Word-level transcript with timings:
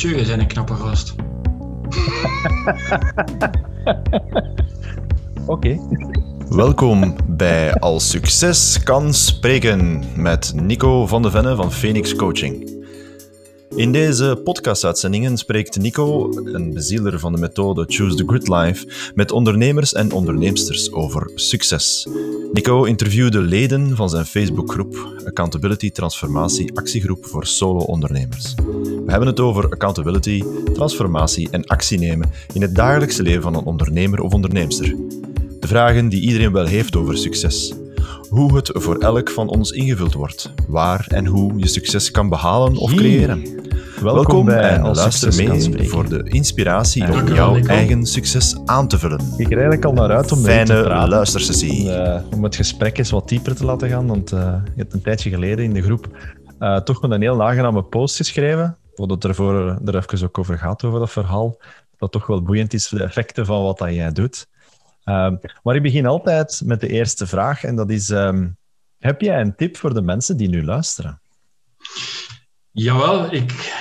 Je 0.00 0.14
bent 0.14 0.28
een 0.28 0.46
knappe 0.46 0.74
gast. 0.74 1.14
Oké. 5.46 5.78
Welkom 6.48 7.16
bij 7.26 7.74
Al 7.74 8.00
Succes 8.00 8.82
kan 8.82 9.14
spreken 9.14 10.04
met 10.16 10.52
Nico 10.54 11.06
van 11.06 11.22
de 11.22 11.30
Venne 11.30 11.56
van 11.56 11.72
Phoenix 11.72 12.14
Coaching. 12.14 12.79
In 13.76 13.92
deze 13.92 14.40
podcastuitzendingen 14.44 15.36
spreekt 15.36 15.78
Nico, 15.78 16.30
een 16.44 16.72
bezieler 16.72 17.18
van 17.18 17.32
de 17.32 17.38
methode 17.38 17.84
Choose 17.88 18.16
the 18.16 18.22
Good 18.26 18.48
Life, 18.48 19.12
met 19.14 19.32
ondernemers 19.32 19.92
en 19.92 20.12
onderneemsters 20.12 20.92
over 20.92 21.30
succes. 21.34 22.06
Nico 22.52 22.84
interviewde 22.84 23.40
leden 23.40 23.96
van 23.96 24.08
zijn 24.08 24.24
Facebookgroep 24.24 25.14
Accountability 25.24 25.90
Transformatie 25.90 26.76
Actiegroep 26.76 27.26
voor 27.26 27.46
Solo-ondernemers. 27.46 28.54
We 29.04 29.10
hebben 29.10 29.28
het 29.28 29.40
over 29.40 29.64
accountability, 29.64 30.42
transformatie 30.72 31.48
en 31.50 31.64
actie 31.64 31.98
nemen 31.98 32.30
in 32.52 32.62
het 32.62 32.74
dagelijkse 32.74 33.22
leven 33.22 33.42
van 33.42 33.54
een 33.54 33.64
ondernemer 33.64 34.20
of 34.20 34.32
onderneemster. 34.32 34.94
De 35.60 35.66
vragen 35.66 36.08
die 36.08 36.20
iedereen 36.20 36.52
wel 36.52 36.66
heeft 36.66 36.96
over 36.96 37.18
succes. 37.18 37.74
Hoe 38.28 38.56
het 38.56 38.70
voor 38.72 38.96
elk 38.96 39.30
van 39.30 39.48
ons 39.48 39.70
ingevuld 39.70 40.14
wordt. 40.14 40.52
Waar 40.68 41.06
en 41.08 41.26
hoe 41.26 41.52
je 41.56 41.68
succes 41.68 42.10
kan 42.10 42.28
behalen 42.28 42.76
of 42.76 42.94
creëren. 42.94 43.60
Welkom, 44.02 44.44
bij 44.44 44.70
en 44.70 44.94
luister 44.94 45.44
mee 45.44 45.88
voor 45.88 46.08
de 46.08 46.22
inspiratie 46.22 47.12
om 47.12 47.32
jouw 47.32 47.56
eigen 47.56 48.06
succes 48.06 48.58
aan 48.64 48.88
te 48.88 48.98
vullen. 48.98 49.20
Ik 49.20 49.36
kijk 49.36 49.50
er 49.50 49.52
eigenlijk 49.52 49.84
al 49.84 49.92
naar 49.92 50.16
uit 50.16 50.32
om 50.32 50.42
mee 50.42 50.64
te 50.64 50.82
praten. 50.84 51.08
luistersessie. 51.08 51.80
Om, 51.80 51.88
eh, 51.88 52.20
om 52.34 52.44
het 52.44 52.56
gesprek 52.56 52.98
eens 52.98 53.10
wat 53.10 53.28
dieper 53.28 53.54
te 53.54 53.64
laten 53.64 53.88
gaan. 53.88 54.06
Want 54.06 54.32
eh, 54.32 54.54
je 54.64 54.80
hebt 54.80 54.92
een 54.92 55.02
tijdje 55.02 55.30
geleden 55.30 55.64
in 55.64 55.72
de 55.72 55.82
groep 55.82 56.08
eh, 56.58 56.76
toch 56.76 57.02
een 57.02 57.22
heel 57.22 57.42
aangename 57.42 57.82
post 57.82 58.16
geschreven. 58.16 58.76
Wat 58.94 59.10
het 59.10 59.24
ervoor 59.24 59.80
er 59.84 59.96
even 59.96 60.26
ook 60.26 60.38
over 60.38 60.58
gaat, 60.58 60.84
over 60.84 60.98
dat 60.98 61.10
verhaal. 61.10 61.56
Dat 61.98 62.12
toch 62.12 62.26
wel 62.26 62.42
boeiend 62.42 62.74
is, 62.74 62.88
de 62.88 63.02
effecten 63.02 63.46
van 63.46 63.62
wat 63.62 63.78
dat 63.78 63.94
jij 63.94 64.12
doet. 64.12 64.48
Ehm, 65.10 65.36
maar 65.62 65.74
ik 65.76 65.82
begin 65.82 66.06
altijd 66.06 66.62
met 66.64 66.80
de 66.80 66.88
eerste 66.88 67.26
vraag. 67.26 67.64
En 67.64 67.76
dat 67.76 67.90
is, 67.90 68.10
ehm, 68.10 68.48
heb 68.98 69.20
jij 69.20 69.40
een 69.40 69.56
tip 69.56 69.76
voor 69.76 69.94
de 69.94 70.02
mensen 70.02 70.36
die 70.36 70.48
nu 70.48 70.64
luisteren? 70.64 71.20
Jawel, 72.70 73.32
ik 73.32 73.74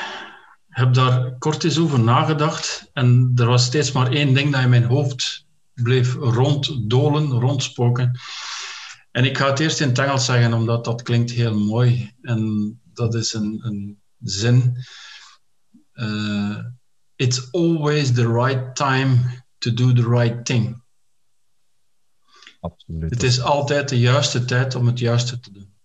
heb 0.67 0.93
daar 0.93 1.37
kort 1.37 1.63
eens 1.63 1.79
over 1.79 1.99
nagedacht. 1.99 2.89
En 2.93 3.31
er 3.35 3.45
was 3.45 3.63
steeds 3.63 3.91
maar 3.91 4.11
één 4.11 4.33
ding 4.33 4.51
dat 4.51 4.61
in 4.61 4.69
mijn 4.69 4.83
hoofd 4.83 5.45
bleef 5.73 6.13
ronddolen, 6.13 7.29
rondspoken. 7.29 8.19
En 9.11 9.25
ik 9.25 9.37
ga 9.37 9.49
het 9.49 9.59
eerst 9.59 9.81
in 9.81 9.87
het 9.87 9.99
Engels 9.99 10.25
zeggen, 10.25 10.53
omdat 10.53 10.85
dat 10.85 11.01
klinkt 11.01 11.31
heel 11.31 11.59
mooi. 11.59 12.13
En 12.21 12.79
dat 12.93 13.15
is 13.15 13.33
een, 13.33 13.59
een 13.63 13.99
zin. 14.19 14.75
Eh, 15.91 16.57
It's 17.19 17.49
always 17.51 18.13
the 18.13 18.29
right 18.29 18.75
time 18.75 19.17
to 19.59 19.71
do 19.71 19.93
the 19.93 20.07
right 20.07 20.45
thing. 20.45 20.81
Absoluut. 22.59 23.09
Het 23.09 23.23
is 23.23 23.41
altijd 23.41 23.89
de 23.89 23.99
juiste 23.99 24.45
tijd 24.45 24.75
om 24.75 24.87
het 24.87 24.99
juiste 24.99 25.39
te 25.39 25.51
doen. 25.51 25.77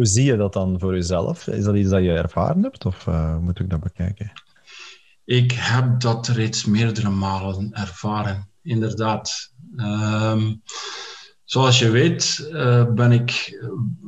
Hoe 0.00 0.08
zie 0.08 0.24
je 0.24 0.36
dat 0.36 0.52
dan 0.52 0.78
voor 0.78 0.94
jezelf? 0.94 1.46
Is 1.46 1.64
dat 1.64 1.76
iets 1.76 1.88
dat 1.88 2.02
je 2.02 2.12
ervaren 2.12 2.62
hebt? 2.62 2.84
Of 2.84 3.06
eh, 3.06 3.38
moet 3.38 3.60
ik 3.60 3.70
dat 3.70 3.80
bekijken? 3.80 4.32
Ik 5.24 5.52
heb 5.52 6.00
dat 6.00 6.28
reeds 6.28 6.64
meerdere 6.64 7.10
malen 7.10 7.72
ervaren, 7.72 8.48
inderdaad. 8.62 9.52
Ehm, 9.76 10.54
zoals 11.44 11.78
je 11.78 11.90
weet 11.90 12.48
eh, 12.52 12.92
ben 12.92 13.12
ik 13.12 13.60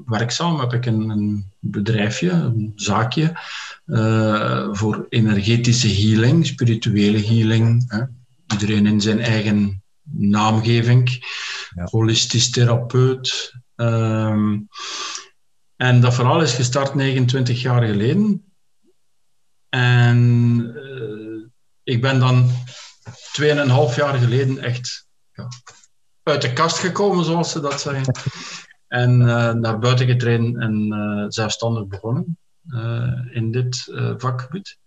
werkzaam, 0.07 0.61
heb 0.61 0.73
ik 0.73 0.87
een, 0.87 1.11
een 1.11 1.53
bedrijfje, 1.59 2.31
een 2.31 2.73
zaakje, 2.75 3.41
eh, 3.85 4.69
voor 4.73 5.07
energetische 5.09 5.89
healing, 5.89 6.47
spirituele 6.47 7.27
healing. 7.27 7.85
Hè. 7.91 8.03
Iedereen 8.53 8.87
in 8.87 9.01
zijn 9.01 9.21
eigen 9.21 9.83
naamgeving, 10.11 11.31
Ja. 11.75 11.85
holistisch 11.85 12.51
therapeut. 12.51 13.53
Ehm, 13.77 14.59
en 15.77 16.01
dat 16.01 16.15
verhaal 16.15 16.43
is 16.43 16.55
gestart 16.55 16.95
29 16.95 17.63
jaar 17.63 17.87
geleden. 17.87 18.45
En 19.69 20.19
eh, 20.77 21.51
ik 21.83 22.01
ben 22.01 22.19
dan 22.21 22.51
2,5 23.33 23.97
jaar 23.97 24.19
geleden 24.19 24.59
echt 24.59 25.07
ja, 25.33 25.49
uit 26.23 26.43
de 26.43 26.53
kast 26.53 26.79
gekomen, 26.79 27.25
zoals 27.25 27.53
ze 27.53 27.61
dat 27.61 27.81
zeggen. 27.81 28.15
En 28.93 29.21
eh, 29.21 29.53
naar 29.53 29.79
buiten 29.79 30.07
getreden 30.07 30.61
en 30.61 30.93
eh, 30.93 31.25
zelfstandig 31.29 31.87
begonnen 31.87 32.39
in 33.31 33.51
dit 33.51 33.93
vakgebied. 34.17 34.79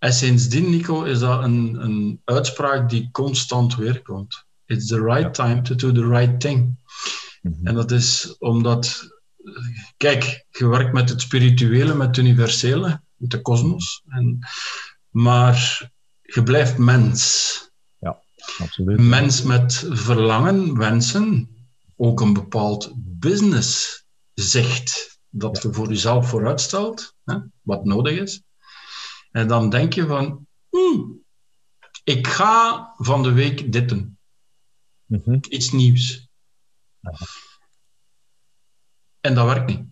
En 0.00 0.12
sindsdien, 0.12 0.70
Nico, 0.70 1.02
is 1.02 1.18
dat 1.18 1.42
een, 1.42 1.84
een 1.84 2.20
uitspraak 2.24 2.90
die 2.90 3.08
constant 3.12 3.74
weerkomt. 3.76 4.44
It's 4.66 4.86
the 4.86 5.02
right 5.02 5.36
Ja. 5.36 5.44
time 5.44 5.62
to 5.62 5.74
do 5.74 5.92
the 5.92 6.08
right 6.08 6.40
thing. 6.40 6.76
Mhm. 7.42 7.66
En 7.66 7.74
dat 7.74 7.90
is 7.90 8.36
omdat, 8.38 9.08
kijk, 9.96 10.46
je 10.50 10.66
werkt 10.66 10.92
met 10.92 11.08
het 11.08 11.20
spirituele, 11.20 11.94
met 11.94 12.06
het 12.06 12.16
universele, 12.16 13.00
met 13.16 13.30
de 13.30 13.40
kosmos. 13.40 14.02
Maar 15.10 15.90
je 16.22 16.42
blijft 16.42 16.78
mens. 16.78 17.58
Absoluut. 18.58 18.98
Mens 19.00 19.42
met 19.42 19.86
verlangen, 19.90 20.78
wensen, 20.78 21.48
ook 21.96 22.20
een 22.20 22.32
bepaald 22.32 22.92
business 22.96 24.04
zicht 24.34 25.18
dat 25.28 25.62
je 25.62 25.72
voor 25.72 25.88
jezelf 25.88 26.28
vooruitstelt, 26.28 27.14
hè, 27.24 27.36
wat 27.62 27.84
nodig 27.84 28.18
is. 28.18 28.42
En 29.30 29.48
dan 29.48 29.70
denk 29.70 29.92
je 29.92 30.06
van, 30.06 30.46
hmm, 30.68 31.24
ik 32.04 32.26
ga 32.26 32.92
van 32.96 33.22
de 33.22 33.32
week 33.32 33.72
dit 33.72 33.88
doen, 33.88 34.18
Mhm. 35.04 35.38
iets 35.48 35.70
nieuws. 35.70 36.28
En 39.20 39.34
dat 39.34 39.46
werkt 39.46 39.66
niet. 39.66 39.86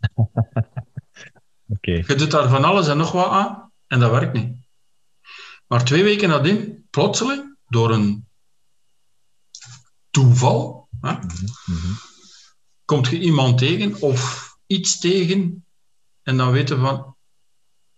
Oké. 1.74 1.90
Je 1.92 2.14
doet 2.16 2.30
daar 2.30 2.48
van 2.48 2.64
alles 2.64 2.88
en 2.88 2.96
nog 2.96 3.12
wat 3.12 3.30
aan 3.30 3.72
en 3.86 4.00
dat 4.00 4.10
werkt 4.10 4.32
niet. 4.32 4.56
Maar 5.66 5.84
twee 5.84 6.02
weken 6.02 6.28
nadien, 6.28 6.86
plotseling, 6.90 7.56
door 7.66 7.90
een 7.90 8.28
toeval, 10.10 10.88
hè, 11.00 11.12
Mhm. 11.12 11.92
komt 12.84 13.06
je 13.06 13.20
iemand 13.20 13.58
tegen 13.58 14.00
of 14.00 14.50
iets 14.66 14.98
tegen 14.98 15.66
en 16.22 16.36
dan 16.36 16.50
weten 16.52 16.76
we 16.76 16.82
van, 16.86 17.11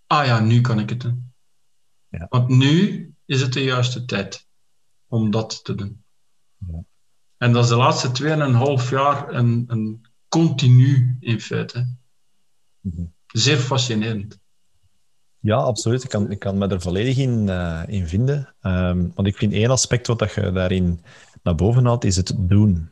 ah 0.06 0.26
ja, 0.26 0.40
nu 0.40 0.60
kan 0.60 0.78
ik 0.78 0.88
het 0.88 1.00
doen. 1.00 1.32
Ja. 2.08 2.26
Want 2.28 2.48
nu 2.48 3.08
is 3.24 3.40
het 3.40 3.52
de 3.52 3.64
juiste 3.64 4.04
tijd 4.04 4.46
om 5.08 5.30
dat 5.30 5.64
te 5.64 5.74
doen. 5.74 6.04
Ja. 6.58 6.84
En 7.36 7.52
dat 7.52 7.62
is 7.62 7.68
de 7.68 7.76
laatste 7.76 8.08
2,5 8.82 8.90
jaar 8.90 9.34
een, 9.34 9.64
een 9.66 10.06
continu 10.28 11.16
in 11.20 11.40
feite. 11.40 11.86
Mhm. 12.80 13.04
Zeer 13.26 13.56
fascinerend. 13.56 14.38
Ja, 15.38 15.56
absoluut. 15.56 16.04
Ik 16.04 16.10
kan, 16.10 16.30
ik 16.30 16.38
kan 16.38 16.58
me 16.58 16.68
er 16.68 16.80
volledig 16.80 17.16
in, 17.16 17.48
eh, 17.48 17.82
in 17.86 18.06
vinden. 18.06 18.54
Ehm, 18.60 19.08
want 19.14 19.28
ik 19.28 19.36
vind 19.36 19.52
één 19.52 19.70
aspect 19.70 20.06
wat 20.06 20.18
dat 20.18 20.32
je 20.32 20.52
daarin 20.52 21.00
naar 21.42 21.54
boven 21.54 21.84
haalt, 21.84 22.04
is 22.04 22.16
het 22.16 22.34
doen. 22.38 22.88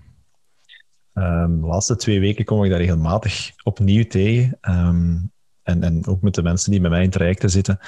Ehm, 1.13 1.61
de 1.61 1.67
laatste 1.67 1.97
twee 1.97 2.21
weken 2.21 2.45
kom 2.45 2.65
ik 2.65 2.71
daar 2.71 2.79
regelmatig 2.79 3.53
opnieuw 3.63 4.07
tegen. 4.07 4.59
Ehm, 4.61 5.19
en, 5.63 5.83
en 5.83 6.07
ook 6.07 6.23
met 6.23 6.35
de 6.35 6.43
mensen 6.43 6.71
die 6.71 6.81
met 6.81 6.91
mij 6.91 7.03
in 7.03 7.11
trajecten 7.11 7.51
zitten. 7.51 7.79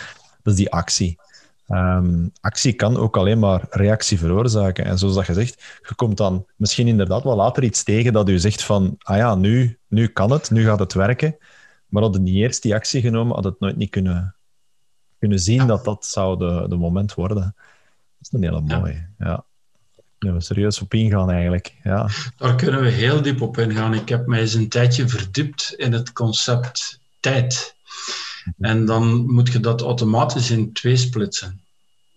Dat 0.43 0.53
is 0.53 0.59
die 0.59 0.71
actie. 0.71 1.19
Ehm, 1.67 2.27
actie 2.41 2.73
kan 2.73 2.97
ook 2.97 3.17
alleen 3.17 3.39
maar 3.39 3.67
reactie 3.71 4.19
veroorzaken. 4.19 4.85
En 4.85 4.99
zoals 4.99 5.15
dat 5.15 5.27
je 5.27 5.35
zegt, 5.35 5.79
je 5.89 5.95
komt 5.95 6.17
dan 6.17 6.47
misschien 6.57 6.89
inderdaad 6.89 7.23
wel 7.23 7.37
later 7.37 7.63
iets 7.65 7.83
tegen 7.83 8.13
dat 8.13 8.29
u 8.29 8.39
zegt 8.39 8.63
van, 8.63 8.95
ah 8.99 9.17
ja, 9.17 9.35
nu, 9.35 9.79
nu 9.89 10.07
kan 10.07 10.31
het, 10.31 10.51
nu 10.51 10.65
gaat 10.65 10.79
het 10.79 10.93
werken. 10.93 11.37
Maar 11.87 12.03
had 12.03 12.15
het 12.15 12.23
niet 12.23 12.35
eerst 12.35 12.63
die 12.63 12.75
actie 12.75 13.01
genomen, 13.01 13.35
had 13.35 13.45
het 13.45 13.61
nooit 13.61 13.77
niet 13.77 13.91
kunnen, 13.91 14.35
kunnen 15.19 15.39
zien 15.39 15.61
Ja. 15.61 15.67
dat 15.67 15.85
dat 15.85 16.07
zou 16.07 16.39
de, 16.39 16.67
de 16.69 16.77
moment 16.77 17.15
worden. 17.15 17.37
Dat 17.37 17.53
is 18.21 18.33
een 18.33 18.43
hele 18.43 18.61
mooie. 18.61 19.09
Ja. 19.19 19.45
Daar 20.19 20.35
we 20.35 20.41
serieus 20.41 20.81
op 20.81 20.95
ingaan 20.95 21.31
eigenlijk. 21.31 21.75
Ja. 21.83 22.09
Daar 22.37 22.55
kunnen 22.55 22.81
we 22.81 22.89
heel 22.89 23.23
diep 23.23 23.41
op 23.41 23.59
ingaan. 23.59 23.95
Ik 23.95 24.09
heb 24.09 24.27
mij 24.27 24.41
eens 24.41 24.55
een 24.55 24.69
tijdje 24.69 25.09
verdiept 25.09 25.75
in 25.77 25.93
het 25.93 26.13
concept 26.13 27.01
tijd. 27.25 27.75
En 28.59 28.85
dan 28.85 29.33
moet 29.33 29.53
je 29.53 29.61
dat 29.61 29.81
automatisch 29.81 30.51
in 30.51 30.73
twee 30.73 30.97
splitsen. 30.97 31.61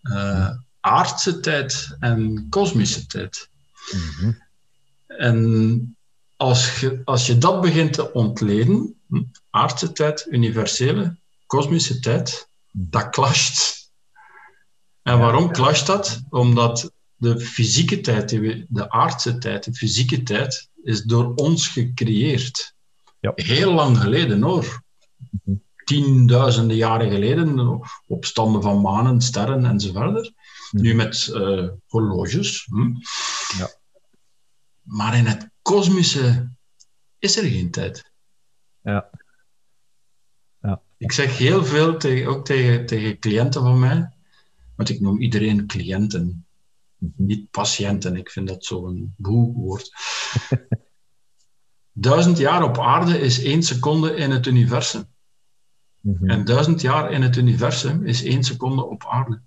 Eh, 0.01 0.49
aardse 0.79 1.39
tijd 1.39 1.95
en 1.99 2.47
kosmische 2.49 3.05
tijd. 3.05 3.49
Mhm. 3.91 4.31
En 5.07 5.95
als 6.35 6.79
je, 6.79 7.01
als 7.05 7.25
je 7.25 7.37
dat 7.37 7.61
begint 7.61 7.93
te 7.93 8.13
ontleden, 8.13 8.95
hm, 9.07 9.23
aardse 9.49 9.91
tijd, 9.91 10.27
universele, 10.29 11.17
kosmische 11.45 11.99
tijd, 11.99 12.49
dat 12.71 13.09
clasht. 13.09 13.89
En 15.03 15.19
waarom 15.19 15.51
clasht 15.51 15.87
dat? 15.87 16.21
Omdat 16.29 16.91
de 17.15 17.39
fysieke 17.39 18.01
tijd, 18.01 18.29
die 18.29 18.39
we- 18.39 18.65
de 18.69 18.89
aardse 18.89 19.37
tijd, 19.37 19.63
de 19.63 19.73
fysieke 19.73 20.23
tijd, 20.23 20.69
is 20.83 21.03
door 21.03 21.33
ons 21.35 21.67
gecreëerd. 21.67 22.75
Ja. 23.19 23.31
Heel 23.35 23.73
lang 23.73 23.97
geleden 23.97 24.41
hoor. 24.41 24.85
Tienduizenden 25.87 26.77
jaren 26.77 27.09
geleden, 27.09 27.81
opstanden 28.07 28.61
van 28.61 28.81
manen, 28.81 29.21
sterren 29.21 29.65
enzovoort. 29.65 30.33
Nu 30.71 30.93
met 30.93 31.31
uh, 31.33 31.69
horloges. 31.87 32.65
Hm? 32.65 32.93
Ja. 33.57 33.69
Maar 34.81 35.17
in 35.17 35.25
het 35.25 35.49
kosmische 35.61 36.51
is 37.19 37.37
er 37.37 37.43
geen 37.43 37.71
tijd. 37.71 38.11
Ja. 38.81 39.09
ja. 40.61 40.81
Ik 40.97 41.11
zeg 41.11 41.37
heel 41.37 41.65
veel, 41.65 41.97
tegen, 41.97 42.27
ook 42.27 42.45
tegen, 42.45 42.85
tegen 42.85 43.19
cliënten 43.19 43.61
van 43.61 43.79
mij, 43.79 44.09
want 44.75 44.89
ik 44.89 44.99
noem 44.99 45.21
iedereen 45.21 45.67
cliënten, 45.67 46.45
niet 47.15 47.51
patiënten. 47.51 48.15
Ik 48.15 48.29
vind 48.29 48.47
dat 48.47 48.65
zo'n 48.65 49.13
boe 49.17 49.53
woord. 49.53 49.91
duizend 51.91 52.37
jaar 52.37 52.63
op 52.63 52.79
aarde 52.79 53.19
is 53.19 53.43
één 53.43 53.63
seconde 53.63 54.15
in 54.15 54.31
het 54.31 54.45
universum. 54.45 55.15
Mhm. 56.07 56.29
En 56.29 56.45
duizend 56.45 56.81
jaar 56.81 57.11
in 57.11 57.21
het 57.21 57.35
universum 57.35 58.05
is 58.05 58.23
één 58.23 58.43
seconde 58.43 58.85
op 58.85 59.05
aarde. 59.09 59.41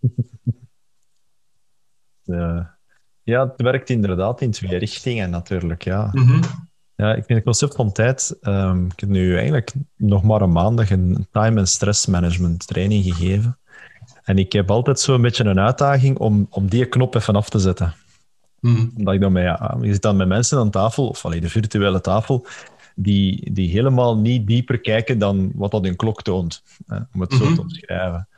Ja. 2.22 2.78
ja, 3.22 3.46
het 3.46 3.62
werkt 3.62 3.90
inderdaad 3.90 4.40
in 4.40 4.50
twee 4.50 4.78
richtingen 4.78 5.30
natuurlijk. 5.30 5.82
Ja. 5.82 6.08
Mhm. 6.12 6.42
Ja, 6.94 7.10
ik 7.14 7.24
vind 7.24 7.28
het 7.28 7.44
concept 7.44 7.74
van 7.74 7.92
tijd. 7.92 8.36
ehm, 8.40 8.84
ik 8.84 9.00
heb 9.00 9.08
nu 9.08 9.34
eigenlijk 9.36 9.72
nog 9.96 10.22
maar 10.22 10.40
een 10.40 10.52
maandag 10.52 10.90
een 10.90 11.26
time- 11.30 11.60
en 11.60 11.66
stressmanagement 11.66 12.66
training 12.66 13.04
gegeven. 13.04 13.58
En 14.22 14.38
ik 14.38 14.52
heb 14.52 14.70
altijd 14.70 15.00
zo'n 15.00 15.22
beetje 15.22 15.44
een 15.44 15.60
uitdaging 15.60 16.18
om, 16.18 16.46
om 16.50 16.68
die 16.68 16.86
knop 16.86 17.14
even 17.14 17.36
af 17.36 17.48
te 17.48 17.58
zetten. 17.58 17.94
Mhm. 18.60 18.86
Omdat 18.96 19.14
ik 19.14 19.20
dan 19.20 19.32
met, 19.32 19.42
ja, 19.42 19.76
je 19.80 19.92
zit 19.92 20.02
dan 20.02 20.16
met 20.16 20.28
mensen 20.28 20.58
aan 20.58 20.70
tafel, 20.70 21.08
of 21.08 21.24
alleen 21.24 21.40
de 21.40 21.50
virtuele 21.50 22.00
tafel, 22.00 22.46
die, 23.00 23.52
die 23.52 23.70
helemaal 23.70 24.16
niet 24.16 24.46
dieper 24.46 24.80
kijken 24.80 25.18
dan 25.18 25.50
wat 25.54 25.70
dat 25.70 25.84
hun 25.84 25.96
klok 25.96 26.22
toont. 26.22 26.62
Hè, 26.86 26.96
om 27.14 27.20
het 27.20 27.32
zo 27.32 27.44
Mhm. 27.44 27.54
te 27.54 27.60
omschrijven. 27.60 28.28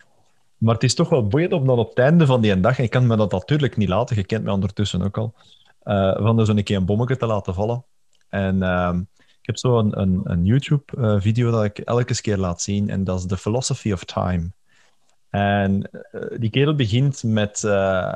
Maar 0.58 0.74
het 0.74 0.82
is 0.82 0.94
toch 0.94 1.08
wel 1.08 1.26
boeiend 1.26 1.52
om 1.52 1.66
dan 1.66 1.78
op 1.78 1.88
het 1.88 1.98
einde 1.98 2.26
van 2.26 2.40
die 2.40 2.60
dag, 2.60 2.78
en 2.78 2.84
ik 2.84 2.90
kan 2.90 3.06
me 3.06 3.16
dat 3.16 3.32
natuurlijk 3.32 3.76
niet 3.76 3.88
laten, 3.88 4.16
je 4.16 4.24
kent 4.24 4.44
mij 4.44 4.52
ondertussen 4.52 5.02
ook 5.02 5.18
al, 5.18 5.34
eh, 5.82 6.16
van 6.16 6.38
er 6.38 6.46
zo'n 6.46 6.62
keer 6.62 6.76
een 6.76 6.84
bommetje 6.84 7.16
te 7.16 7.26
laten 7.26 7.54
vallen. 7.54 7.84
En 8.28 8.62
ehm, 8.62 8.98
ik 9.16 9.46
heb 9.46 9.56
zo 9.56 9.78
een, 9.78 10.00
een, 10.00 10.20
een 10.24 10.44
YouTube-video 10.44 11.50
dat 11.50 11.64
ik 11.64 11.78
elke 11.78 12.20
keer 12.20 12.36
laat 12.36 12.62
zien, 12.62 12.90
en 12.90 13.04
dat 13.04 13.18
is 13.18 13.26
The 13.26 13.36
Philosophy 13.36 13.92
of 13.92 14.04
Time. 14.04 14.50
En 15.30 15.90
eh, 15.90 16.38
die 16.38 16.50
kerel 16.50 16.74
begint 16.74 17.22
met, 17.22 17.64
eh, 17.64 18.12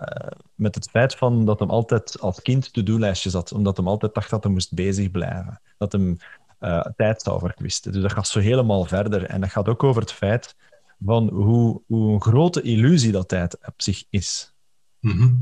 met 0.54 0.74
het 0.74 0.90
feit 0.90 1.14
van 1.14 1.44
dat 1.44 1.58
hem 1.58 1.70
altijd 1.70 2.20
als 2.20 2.42
kind 2.42 2.72
to-do-lijstjes 2.72 3.32
had, 3.32 3.52
omdat 3.52 3.76
hem 3.76 3.88
altijd 3.88 4.14
dacht 4.14 4.30
dat 4.30 4.42
hij 4.42 4.52
moest 4.52 4.74
bezig 4.74 5.10
blijven. 5.10 5.60
Dat 5.78 5.92
hem 5.92 6.18
eh, 6.64 6.80
tijd 6.96 7.22
zou 7.22 7.38
verkwisten. 7.38 7.92
Dus 7.92 8.02
dat 8.02 8.12
gaat 8.12 8.28
zo 8.28 8.40
helemaal 8.40 8.84
verder. 8.84 9.24
En 9.24 9.40
dat 9.40 9.50
gaat 9.50 9.68
ook 9.68 9.82
over 9.82 10.02
het 10.02 10.12
feit 10.12 10.56
van 11.04 11.28
hoe, 11.28 11.82
hoe 11.86 12.12
een 12.12 12.22
grote 12.22 12.62
illusie 12.62 13.12
dat 13.12 13.28
tijd 13.28 13.66
op 13.66 13.82
zich 13.82 14.04
is. 14.10 14.54
Mhm. 15.00 15.34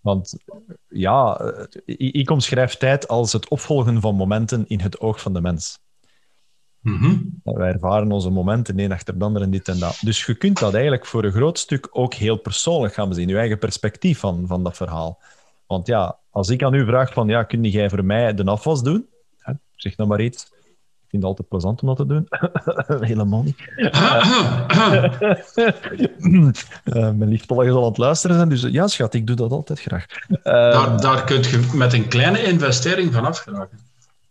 Want 0.00 0.36
ja, 0.88 1.38
eh, 1.38 1.94
ik 1.96 2.30
omschrijf 2.30 2.76
tijd 2.76 3.08
als 3.08 3.32
het 3.32 3.48
opvolgen 3.48 4.00
van 4.00 4.14
momenten 4.14 4.68
in 4.68 4.80
het 4.80 5.00
oog 5.00 5.20
van 5.20 5.32
de 5.32 5.40
mens. 5.40 5.78
Mhm. 6.80 7.16
Wij 7.42 7.72
ervaren 7.72 8.12
onze 8.12 8.30
momenten 8.30 8.78
een 8.78 8.92
achter 8.92 9.18
de 9.18 9.24
ander 9.24 9.42
en 9.42 9.50
dit 9.50 9.68
en 9.68 9.78
dat. 9.78 9.98
Dus 10.00 10.24
je 10.24 10.34
kunt 10.34 10.58
dat 10.58 10.72
eigenlijk 10.72 11.06
voor 11.06 11.24
een 11.24 11.32
groot 11.32 11.58
stuk 11.58 11.88
ook 11.90 12.14
heel 12.14 12.36
persoonlijk 12.36 12.94
gaan 12.94 13.08
bezien. 13.08 13.28
Je 13.28 13.36
eigen 13.36 13.58
perspectief 13.58 14.18
van, 14.18 14.46
van 14.46 14.64
dat 14.64 14.76
verhaal. 14.76 15.18
Want 15.66 15.86
ja, 15.86 16.18
als 16.30 16.48
ik 16.48 16.62
aan 16.62 16.74
u 16.74 16.84
vraag 16.84 17.12
van, 17.12 17.28
ja, 17.28 17.42
kun 17.42 17.62
jij 17.62 17.90
voor 17.90 18.04
mij 18.04 18.34
de 18.34 18.44
afwas 18.44 18.82
doen? 18.82 19.06
Zeg 19.76 19.94
dan 19.94 20.08
maar 20.08 20.20
iets. 20.20 20.42
Ik 20.42 21.20
vind 21.20 21.22
het 21.22 21.30
altijd 21.30 21.48
plezant 21.48 21.82
om 21.82 21.88
dat 21.88 21.96
te 21.96 22.06
doen. 22.06 22.26
Helemaal 23.08 23.42
niet. 23.42 23.56
Eh, 26.84 27.10
mijn 27.18 27.28
lieftallige 27.28 27.70
zal 27.70 27.82
aan 27.82 27.88
het 27.88 27.98
luisteren 27.98 28.36
zijn, 28.36 28.48
dus 28.48 28.62
ja, 28.62 28.86
schat, 28.86 29.14
ik 29.14 29.26
doe 29.26 29.36
dat 29.36 29.50
altijd 29.50 29.80
graag. 29.80 30.06
Daar, 30.42 31.00
daar 31.00 31.24
kun 31.24 31.42
je 31.42 31.70
met 31.74 31.92
een 31.92 32.08
kleine 32.08 32.42
investering 32.42 33.12
van 33.12 33.24
afgeraken. 33.24 33.78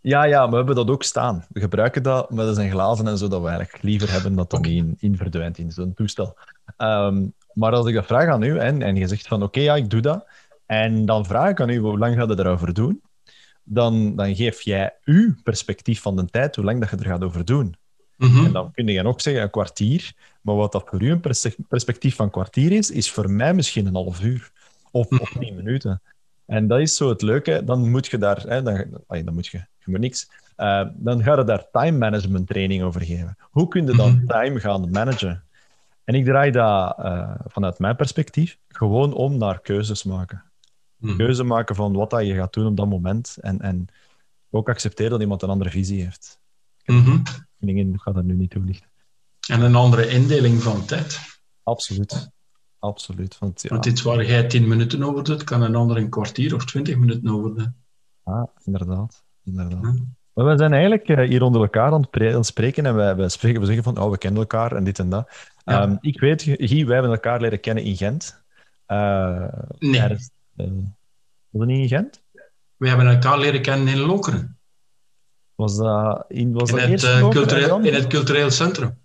Ja, 0.01 0.23
ja, 0.23 0.49
we 0.49 0.55
hebben 0.55 0.75
dat 0.75 0.89
ook 0.89 1.03
staan. 1.03 1.45
We 1.49 1.59
gebruiken 1.59 2.03
dat, 2.03 2.29
maar 2.31 2.45
dat 2.45 2.55
zijn 2.55 2.71
glazen 2.71 3.07
en 3.07 3.17
zo 3.17 3.27
dat 3.27 3.41
we 3.41 3.47
eigenlijk 3.47 3.83
liever 3.83 4.11
hebben 4.11 4.35
dat 4.35 4.49
dat 4.49 4.61
niet 4.61 4.77
in, 4.77 4.95
in 4.99 5.17
verdwijnt 5.17 5.57
in 5.57 5.71
zo'n 5.71 5.93
toestel. 5.93 6.37
Ehm, 6.77 7.27
maar 7.53 7.71
als 7.71 7.87
ik 7.87 7.93
dat 7.93 8.05
vraag 8.05 8.27
aan 8.27 8.43
u 8.43 8.57
en, 8.57 8.81
en 8.81 8.95
je 8.95 9.07
zegt 9.07 9.27
van 9.27 9.43
oké, 9.43 9.59
ja, 9.59 9.75
ik 9.75 9.89
doe 9.89 10.01
dat, 10.01 10.25
en 10.65 11.05
dan 11.05 11.25
vraag 11.25 11.49
ik 11.49 11.61
aan 11.61 11.69
u 11.69 11.77
hoe 11.77 11.97
lang 11.97 12.15
gaat 12.15 12.29
je 12.29 12.39
erover 12.39 12.73
doen, 12.73 13.01
dan, 13.63 14.15
dan 14.15 14.35
geef 14.35 14.61
jij 14.61 14.93
uw 15.03 15.33
perspectief 15.43 16.01
van 16.01 16.15
de 16.15 16.25
tijd, 16.25 16.55
hoe 16.55 16.65
lang 16.65 16.79
dat 16.79 16.89
je 16.89 16.95
er 16.95 17.05
gaat 17.05 17.23
over 17.23 17.45
doen. 17.45 17.75
Mhm. 18.15 18.45
En 18.45 18.51
dan 18.51 18.71
kun 18.71 18.87
je 18.87 19.05
ook 19.05 19.21
zeggen 19.21 19.43
een 19.43 19.49
kwartier, 19.49 20.13
maar 20.41 20.55
wat 20.55 20.71
dat 20.71 20.83
voor 20.85 21.01
u 21.01 21.11
een 21.11 21.21
perspectief 21.67 22.15
van 22.15 22.29
kwartier 22.29 22.71
is, 22.71 22.91
is 22.91 23.11
voor 23.11 23.31
mij 23.31 23.53
misschien 23.53 23.85
een 23.85 23.93
half 23.93 24.21
uur 24.21 24.51
of, 24.91 25.07
of 25.19 25.31
tien 25.39 25.55
minuten. 25.55 26.01
En 26.49 26.67
dat 26.67 26.79
is 26.79 26.95
zo 26.95 27.09
het 27.09 27.21
leuke. 27.21 27.61
Dan 27.65 27.89
moet 27.89 28.07
je 28.07 28.17
daar, 28.17 28.41
hè, 28.47 28.63
dan, 28.63 28.85
dan 29.07 29.33
moet 29.33 29.47
je, 29.47 29.57
je 29.57 29.85
moet 29.91 29.99
niks. 29.99 30.29
Eh, 30.55 30.87
dan 30.95 31.23
ga 31.23 31.35
je 31.37 31.43
daar 31.43 31.69
time 31.71 31.97
management 31.97 32.47
training 32.47 32.83
over 32.83 33.01
geven. 33.01 33.37
Hoe 33.41 33.67
kun 33.67 33.85
je 33.85 33.95
dan 33.95 34.15
Mhm. 34.15 34.25
time 34.25 34.59
gaan 34.59 34.89
managen? 34.91 35.43
En 36.03 36.15
ik 36.15 36.25
draai 36.25 36.51
dat 36.51 36.95
eh, 36.97 37.35
vanuit 37.45 37.79
mijn 37.79 37.95
perspectief 37.95 38.57
gewoon 38.67 39.13
om 39.13 39.37
naar 39.37 39.59
keuzes 39.61 40.03
maken. 40.03 40.43
Mhm. 40.97 41.17
Keuze 41.17 41.43
maken 41.43 41.75
van 41.75 41.93
wat 41.93 42.09
dat 42.09 42.25
je 42.25 42.35
gaat 42.35 42.53
doen 42.53 42.67
op 42.67 42.77
dat 42.77 42.87
moment. 42.89 43.37
En, 43.41 43.61
en 43.61 43.85
ook 44.49 44.69
accepteren 44.69 45.11
dat 45.11 45.21
iemand 45.21 45.41
een 45.41 45.49
andere 45.49 45.69
visie 45.69 46.03
heeft. 46.03 46.39
Mhm. 46.85 47.17
Dingen, 47.57 47.93
ik 47.93 48.01
ga 48.01 48.11
dat 48.11 48.23
nu 48.23 48.33
niet 48.33 48.49
toelichten. 48.49 48.89
En 49.47 49.61
een 49.61 49.75
andere 49.75 50.07
indeling 50.07 50.61
van 50.63 50.85
tijd. 50.85 51.19
Absoluut. 51.63 52.29
Absoluut. 52.79 53.37
Want 53.37 53.61
ja, 53.61 53.69
Want 53.69 53.85
iets 53.85 54.01
waar 54.01 54.25
jij 54.25 54.47
tien 54.47 54.67
minuten 54.67 55.03
over 55.03 55.23
doet, 55.23 55.43
kan 55.43 55.61
een 55.61 55.75
ander 55.75 55.97
een 55.97 56.09
kwartier 56.09 56.55
of 56.55 56.65
twintig 56.65 56.97
minuten 56.97 57.29
over 57.29 57.55
doen. 57.55 57.75
ah, 58.23 58.47
inderdaad. 58.63 59.23
inderdaad. 59.43 59.95
Maar 60.33 60.45
we 60.45 60.57
zijn 60.57 60.73
eigenlijk 60.73 61.07
eh, 61.07 61.27
hier 61.27 61.41
onder 61.41 61.61
elkaar 61.61 61.91
aan 61.91 62.07
het, 62.11 62.45
spreken 62.45 62.85
en 62.85 62.95
wij, 62.95 63.15
wij 63.15 63.29
spreken, 63.29 63.59
we 63.59 63.65
zeggen 63.65 63.83
van, 63.83 63.97
oh, 63.97 64.11
we 64.11 64.17
kennen 64.17 64.41
elkaar 64.41 64.71
en 64.71 64.83
dit 64.83 64.99
en 64.99 65.09
dat. 65.09 65.29
Ja. 65.65 65.81
Ehm, 65.81 65.95
ik 65.99 66.19
weet, 66.19 66.41
Guy, 66.41 66.85
wij 66.85 66.93
hebben 66.93 67.11
elkaar 67.11 67.41
leren 67.41 67.59
kennen 67.59 67.83
in 67.83 67.95
Gent. 67.95 68.43
Eh, 68.85 69.47
Nee, 69.79 69.91
tijdens, 69.91 70.29
eh, 70.55 70.65
was 71.49 71.61
dat 71.61 71.67
niet 71.67 71.79
in 71.79 71.87
Gent? 71.87 72.21
we 72.75 72.87
hebben 72.87 73.07
elkaar 73.07 73.39
leren 73.39 73.61
kennen 73.61 73.87
in 73.87 73.99
Lokeren. 73.99 74.57
Was 75.55 75.77
dat 75.77 76.25
in, 76.27 76.53
was 76.53 76.69
In 76.69 76.75
dat 76.75 77.01
het, 77.01 77.29
cultureel, 77.29 77.79
in 77.79 77.93
het 77.93 78.07
cultureel 78.07 78.51
centrum. 78.51 78.97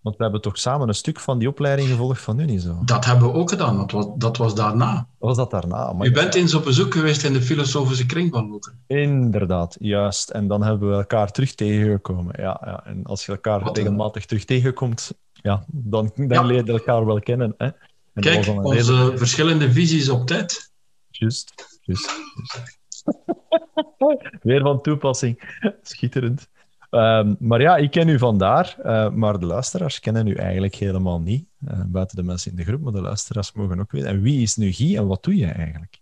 Want 0.00 0.16
we 0.16 0.22
hebben 0.22 0.40
toch 0.40 0.58
samen 0.58 0.88
een 0.88 0.94
stuk 0.94 1.20
van 1.20 1.38
die 1.38 1.48
opleiding 1.48 1.88
gevolgd 1.88 2.20
van 2.22 2.38
Unizo. 2.38 2.78
Dat 2.84 3.04
hebben 3.04 3.32
we 3.32 3.38
ook 3.38 3.50
gedaan, 3.50 3.76
want 3.86 4.20
dat 4.20 4.36
was 4.36 4.54
daarna. 4.54 5.08
Was 5.18 5.36
dat 5.36 5.50
daarna? 5.50 5.92
Maar 5.92 6.06
U 6.06 6.12
bent 6.12 6.34
eens 6.34 6.54
op 6.54 6.64
bezoek 6.64 6.94
geweest 6.94 7.24
in 7.24 7.32
de 7.32 7.42
filosofische 7.42 8.06
kring 8.06 8.32
van 8.32 8.50
Lokeren. 8.50 8.82
Inderdaad, 8.86 9.76
juist. 9.80 10.30
En 10.30 10.48
dan 10.48 10.62
hebben 10.62 10.88
we 10.90 10.94
elkaar 10.96 11.30
terug 11.32 11.54
tegengekomen. 11.54 12.34
Ja, 12.38 12.60
ja. 12.64 12.84
En 12.86 13.04
als 13.04 13.26
je 13.26 13.32
elkaar 13.32 13.60
Wat 13.60 13.76
een- 13.76 13.82
regelmatig 13.82 14.26
terug 14.26 14.44
tegenkomt, 14.44 15.12
ja, 15.32 15.64
dan, 15.66 16.10
dan 16.14 16.28
Ja. 16.28 16.42
leer 16.42 16.64
je 16.64 16.72
elkaar 16.72 17.06
wel 17.06 17.20
kennen. 17.20 17.54
Hè? 17.56 17.66
En 18.14 18.22
Kijk, 18.22 18.46
onze 18.62 19.12
verschillende 19.14 19.72
visies 19.72 20.08
op 20.08 20.26
tijd. 20.26 20.72
Juist, 21.10 21.78
juist. 21.80 22.10
juist. 22.34 22.78
Weer 24.42 24.60
van 24.60 24.80
toepassing. 24.82 25.58
Schitterend. 25.82 26.48
Ehm, 26.90 27.34
maar 27.38 27.60
ja, 27.60 27.76
ik 27.76 27.90
ken 27.90 28.08
u 28.08 28.18
vandaar, 28.18 28.76
eh, 28.82 29.10
maar 29.10 29.38
de 29.38 29.46
luisteraars 29.46 30.00
kennen 30.00 30.26
u 30.26 30.34
eigenlijk 30.34 30.74
helemaal 30.74 31.20
niet. 31.20 31.44
Eh, 31.66 31.80
buiten 31.86 32.16
de 32.16 32.22
mensen 32.22 32.50
in 32.50 32.56
de 32.56 32.64
groep, 32.64 32.80
maar 32.80 32.92
de 32.92 33.00
luisteraars 33.00 33.52
mogen 33.52 33.80
ook 33.80 33.90
weten. 33.90 34.08
En 34.08 34.22
wie 34.22 34.42
is 34.42 34.56
nu 34.56 34.72
Guy 34.72 34.96
en 34.96 35.06
wat 35.06 35.24
doe 35.24 35.36
je 35.36 35.46
eigenlijk? 35.46 35.98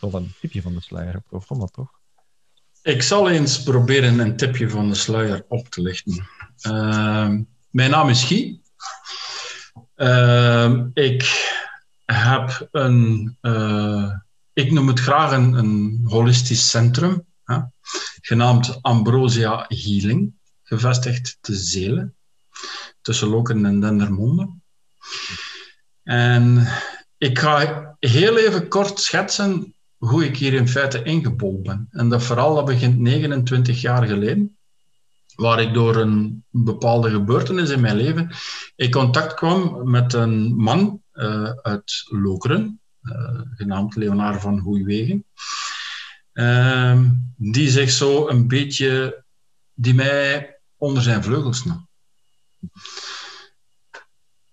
Toch 0.00 0.12
een 0.12 0.32
tipje 0.40 0.62
van 0.62 0.74
de 0.74 0.80
sluier 0.80 1.16
op, 1.16 1.32
of 1.50 1.58
dat 1.58 1.72
toch? 1.72 1.90
Ik 2.82 3.02
zal 3.02 3.30
eens 3.30 3.62
proberen 3.62 4.18
een 4.18 4.36
tipje 4.36 4.70
van 4.70 4.88
de 4.88 4.94
sluier 4.94 5.44
op 5.48 5.68
te 5.68 5.82
lichten. 5.82 6.26
Ehm, 6.60 7.42
mijn 7.70 7.90
naam 7.90 8.08
is 8.08 8.24
Guy. 8.24 8.60
Ehm, 9.94 10.88
ik 10.94 11.52
heb 12.04 12.68
een, 12.70 13.36
eh, 13.40 14.12
ik 14.52 14.70
noem 14.70 14.86
het 14.86 15.00
graag 15.00 15.32
een, 15.32 15.52
een 15.52 16.00
holistisch 16.04 16.70
centrum, 16.70 17.24
genaamd 18.20 18.78
Ambrosia 18.82 19.64
Healing, 19.68 20.32
gevestigd 20.62 21.38
te 21.40 21.54
Zelen, 21.54 22.14
tussen 23.00 23.28
Lokeren 23.28 23.66
en 23.66 23.80
Dendermonde. 23.80 24.48
En 26.02 26.68
ik 27.18 27.38
ga 27.38 27.96
heel 27.98 28.38
even 28.38 28.68
kort 28.68 29.00
schetsen 29.00 29.74
hoe 29.96 30.24
ik 30.24 30.36
hier 30.36 30.54
in 30.54 30.68
feite 30.68 31.02
ingebold 31.02 31.62
ben. 31.62 31.88
En 31.90 32.08
dat 32.08 32.22
verhaal 32.22 32.54
dat 32.54 32.64
begint 32.64 32.98
29 32.98 33.80
jaar 33.80 34.06
geleden, 34.06 34.56
waar 35.34 35.60
ik 35.60 35.74
door 35.74 35.96
een 35.96 36.44
bepaalde 36.50 37.10
gebeurtenis 37.10 37.70
in 37.70 37.80
mijn 37.80 37.96
leven 37.96 38.30
in 38.76 38.90
contact 38.90 39.34
kwam 39.34 39.90
met 39.90 40.12
een 40.12 40.56
man 40.56 41.02
eh, 41.12 41.50
uit 41.62 42.04
Lokeren, 42.08 42.80
eh, 43.02 43.40
genaamd 43.54 43.96
Leonard 43.96 44.40
van 44.40 44.58
Hoeiwegen, 44.58 45.24
Ehm, 46.32 47.10
die 47.36 47.70
zich 47.70 47.90
zo 47.90 48.28
een 48.28 48.48
beetje, 48.48 49.24
die 49.74 49.94
mij 49.94 50.58
onder 50.76 51.02
zijn 51.02 51.22
vleugels 51.22 51.64
nog. 51.64 51.86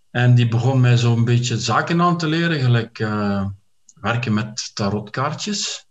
En 0.09 0.35
die 0.35 0.47
begon 0.47 0.79
mij 0.79 0.97
zo'n 0.97 1.25
beetje 1.25 1.59
zaken 1.59 2.01
aan 2.01 2.17
te 2.17 2.27
leren, 2.27 2.59
gelijk 2.59 2.99
uh, 2.99 3.49
werken 3.93 4.33
met 4.33 4.71
tarotkaartjes. 4.73 5.87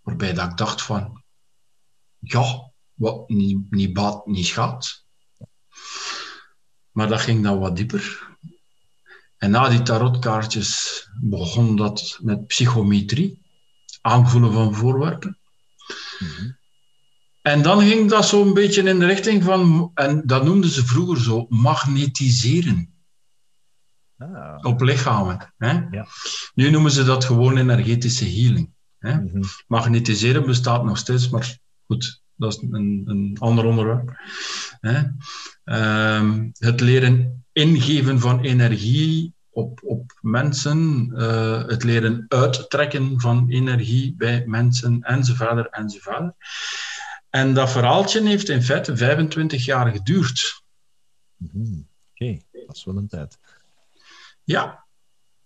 Waarbij 0.00 0.32
dat 0.32 0.50
ik 0.50 0.56
dacht 0.56 0.82
van, 0.82 1.22
ja, 2.18 2.72
wat 2.92 3.28
niet, 3.28 3.70
niet 3.70 3.92
baat, 3.92 4.26
niet 4.26 4.46
schaadt. 4.46 5.06
Maar 6.90 7.08
dat 7.08 7.20
ging 7.20 7.42
dan 7.42 7.58
wat 7.58 7.76
dieper. 7.76 8.30
En 9.36 9.50
na 9.50 9.68
die 9.68 9.82
tarotkaartjes 9.82 11.02
begon 11.20 11.76
dat 11.76 12.18
met 12.20 12.46
psychometrie, 12.46 13.41
aanvoelen 14.02 14.52
van 14.52 14.74
voorwerpen. 14.74 15.38
Mhm. 16.18 16.50
En 17.42 17.62
dan 17.62 17.80
ging 17.80 18.10
dat 18.10 18.26
zo'n 18.26 18.54
beetje 18.54 18.82
in 18.82 18.98
de 18.98 19.06
richting 19.06 19.42
van, 19.42 19.90
en 19.94 20.22
dat 20.24 20.44
noemden 20.44 20.70
ze 20.70 20.86
vroeger 20.86 21.20
zo, 21.20 21.46
magnetiseren. 21.48 22.94
Ah. 24.18 24.58
Op 24.62 24.80
lichamen. 24.80 25.52
Hè? 25.58 25.80
Ja. 25.90 26.06
Nu 26.54 26.70
noemen 26.70 26.90
ze 26.90 27.04
dat 27.04 27.24
gewoon 27.24 27.56
energetische 27.56 28.24
healing. 28.24 28.70
Hè? 28.98 29.14
Mhm. 29.14 29.42
Magnetiseren 29.66 30.46
bestaat 30.46 30.84
nog 30.84 30.98
steeds, 30.98 31.28
maar 31.28 31.58
goed, 31.86 32.22
dat 32.36 32.52
is 32.52 32.62
een, 32.70 33.02
een 33.06 33.36
ander 33.40 33.64
onderwerp. 33.64 34.16
Hè? 34.80 35.02
Ehm, 35.64 36.48
het 36.52 36.80
leren 36.80 37.44
ingeven 37.52 38.20
van 38.20 38.40
energie 38.40 39.34
op, 39.52 39.80
op 39.84 40.18
mensen, 40.20 41.10
uh, 41.12 41.66
het 41.66 41.82
leren 41.82 42.24
uittrekken 42.28 43.20
van 43.20 43.50
energie 43.50 44.14
bij 44.16 44.46
mensen 44.46 45.02
enzovoort 45.02 45.68
enzovoort. 45.70 46.34
En 47.30 47.54
dat 47.54 47.70
verhaaltje 47.70 48.28
heeft 48.28 48.48
in 48.48 48.62
feite 48.62 48.96
25 48.96 49.64
jaar 49.64 49.90
geduurd. 49.90 50.62
Mhm. 51.36 51.80
Oké, 52.10 52.40
dat 52.66 52.76
is 52.76 52.84
wel 52.84 52.96
een 52.96 53.08
tijd. 53.08 53.38
Ja, 54.44 54.84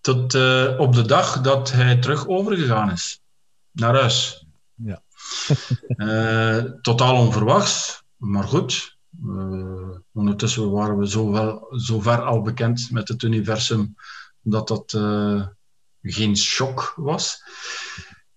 tot 0.00 0.34
uh, 0.34 0.74
op 0.78 0.94
de 0.94 1.06
dag 1.06 1.40
dat 1.40 1.72
hij 1.72 1.96
terug 1.96 2.26
overgegaan 2.26 2.90
is 2.90 3.20
naar 3.70 3.94
huis. 3.94 4.46
Ja. 4.74 5.02
uh, 5.88 6.64
totaal 6.88 7.16
onverwachts, 7.16 8.02
maar 8.16 8.44
goed. 8.44 8.95
Uh, 9.24 9.96
ondertussen 10.12 10.70
waren 10.70 10.98
we 10.98 11.08
zo, 11.78 12.00
ver 12.00 12.22
al 12.22 12.42
bekend 12.42 12.90
met 12.90 13.08
het 13.08 13.22
universum 13.22 13.94
dat 14.40 14.68
dat 14.68 14.90
geen 16.02 16.36
shock 16.36 16.92
was. 16.96 17.42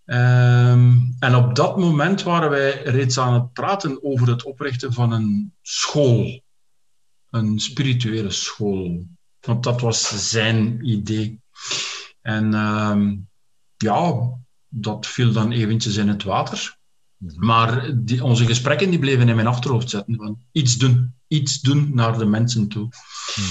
Um, 0.05 1.15
en 1.19 1.35
op 1.35 1.55
dat 1.55 1.77
moment 1.77 2.23
waren 2.23 2.49
wij 2.49 2.83
reeds 2.83 3.17
aan 3.17 3.33
het 3.33 3.53
praten 3.53 4.03
over 4.03 4.27
het 4.27 4.43
oprichten 4.43 4.93
van 4.93 5.11
een 5.11 5.53
school. 5.61 6.41
Een 7.29 7.59
spirituele 7.59 8.31
school. 8.31 9.05
Want 9.39 9.63
dat 9.63 9.81
was 9.81 10.29
zijn 10.29 10.85
idee. 10.87 11.41
En 12.21 12.53
um, 12.53 13.29
ja, 13.77 14.29
dat 14.67 15.07
viel 15.07 15.31
dan 15.31 15.51
eventjes 15.51 15.95
in 15.95 16.07
het 16.07 16.23
water. 16.23 16.77
Mhm. 17.19 17.45
Maar 17.45 17.91
die, 17.95 18.23
onze 18.23 18.45
gesprekken 18.45 18.89
die 18.89 18.99
bleven 18.99 19.29
in 19.29 19.35
mijn 19.35 19.47
achterhoofd 19.47 19.89
zitten. 19.89 20.15
Van 20.15 20.39
iets 20.51 20.77
doen, 20.77 21.13
iets 21.27 21.61
doen 21.61 21.91
naar 21.93 22.17
de 22.17 22.25
mensen 22.25 22.67
toe. 22.67 22.83
Mm 22.83 23.45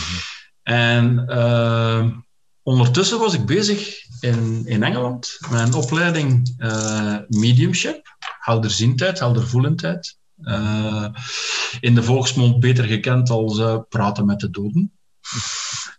En 0.63 1.25
uh, 1.29 2.09
Ondertussen 2.69 3.19
was 3.19 3.35
ik 3.35 3.47
bezig 3.47 4.05
in, 4.21 4.67
in 4.67 4.83
Engeland 4.83 5.39
met 5.51 5.61
een 5.61 5.75
opleiding 5.75 6.55
uh, 6.59 7.17
mediumship, 7.29 8.17
helderziendheid, 8.41 9.19
heldervoelendheid. 9.19 10.19
Uh, 10.41 11.07
in 11.81 11.95
de 11.95 12.03
volksmond 12.03 12.61
beter 12.61 12.85
gekend 12.85 13.31
als 13.31 13.63
praten 13.89 14.27
met 14.27 14.41
de 14.41 14.51
doden. 14.51 14.93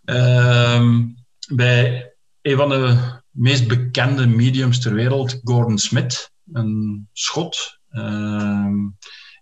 Ehm, 0.04 1.06
bij 1.48 2.12
een 2.42 2.56
van 2.56 2.68
de 2.68 2.98
meest 3.30 3.68
bekende 3.68 4.26
mediums 4.26 4.80
ter 4.80 4.94
wereld, 4.94 5.40
Gordon 5.44 5.78
Smith, 5.78 6.32
een 6.52 7.08
schot. 7.12 7.78
Ehm, 7.90 8.86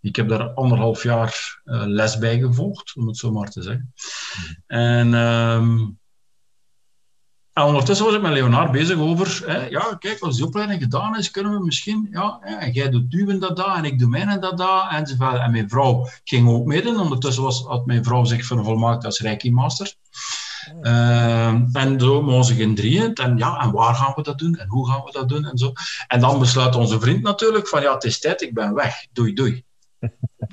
ik 0.01 0.17
heb 0.17 0.29
daar 0.29 0.49
anderhalf 0.49 1.03
jaar 1.03 1.61
les 1.65 2.19
bij 2.19 2.39
gevolgd, 2.39 2.97
om 2.97 3.07
het 3.07 3.17
zo 3.17 3.33
maar 3.33 3.51
te 3.51 3.63
zeggen. 3.63 3.95
En 4.67 5.15
ehm, 5.15 5.79
en 7.59 7.65
ondertussen 7.65 8.07
was 8.07 8.15
ik 8.15 8.23
met 8.23 8.33
Leonard 8.33 8.71
bezig 8.71 8.99
over, 8.99 9.43
hè, 9.47 9.67
ja, 9.67 9.95
kijk, 9.99 10.21
als 10.21 10.37
die 10.37 10.45
opleiding 10.45 10.83
gedaan 10.83 11.17
is, 11.19 11.31
kunnen 11.31 11.53
we 11.53 11.65
misschien, 11.65 12.09
ja, 12.11 12.39
en 12.41 12.73
jij 12.73 12.91
doet 12.91 13.11
duwen 13.11 13.39
dat 13.39 13.57
daar, 13.57 13.77
en 13.77 13.85
ik 13.85 13.99
doe 13.99 14.09
mijn 14.09 14.41
dat 14.41 14.59
daar, 14.59 14.91
enzovoort. 14.91 15.39
En 15.41 15.51
mijn 15.51 15.69
vrouw 15.69 16.07
ging 16.25 16.49
ook 16.49 16.67
mee. 16.67 16.89
Ondertussen 16.89 17.43
was, 17.43 17.63
had 17.63 17.87
mijn 17.87 18.05
vrouw 18.05 18.25
zich 18.25 18.47
vervolmaakt 18.47 19.05
als 19.05 19.21
Reiki-master. 19.21 19.95
Uh, 20.83 21.77
en 21.77 22.01
zo 22.01 22.43
ze 22.43 22.55
in 22.55 22.75
drieën. 22.75 23.15
En 23.15 23.37
ja, 23.37 23.61
en 23.61 23.73
waar 23.73 23.95
gaan 23.95 24.13
we 24.17 24.23
dat 24.23 24.39
doen? 24.39 24.55
En 24.55 24.69
hoe 24.69 24.89
gaan 24.89 25.03
we 25.05 25.13
dat 25.13 25.29
doen? 25.29 25.45
En 25.45 25.59
zo. 25.59 25.73
En 26.07 26.21
dan 26.21 26.39
besluit 26.39 26.77
onze 26.77 27.01
vriend 27.01 27.23
natuurlijk 27.23 27.69
van, 27.69 27.83
ja, 27.83 27.95
het 27.95 28.05
is 28.05 28.21
tijd, 28.21 28.43
ik 28.43 28.55
ben 28.55 28.75
weg. 28.75 29.07
Doei, 29.13 29.33
doei. 29.33 29.65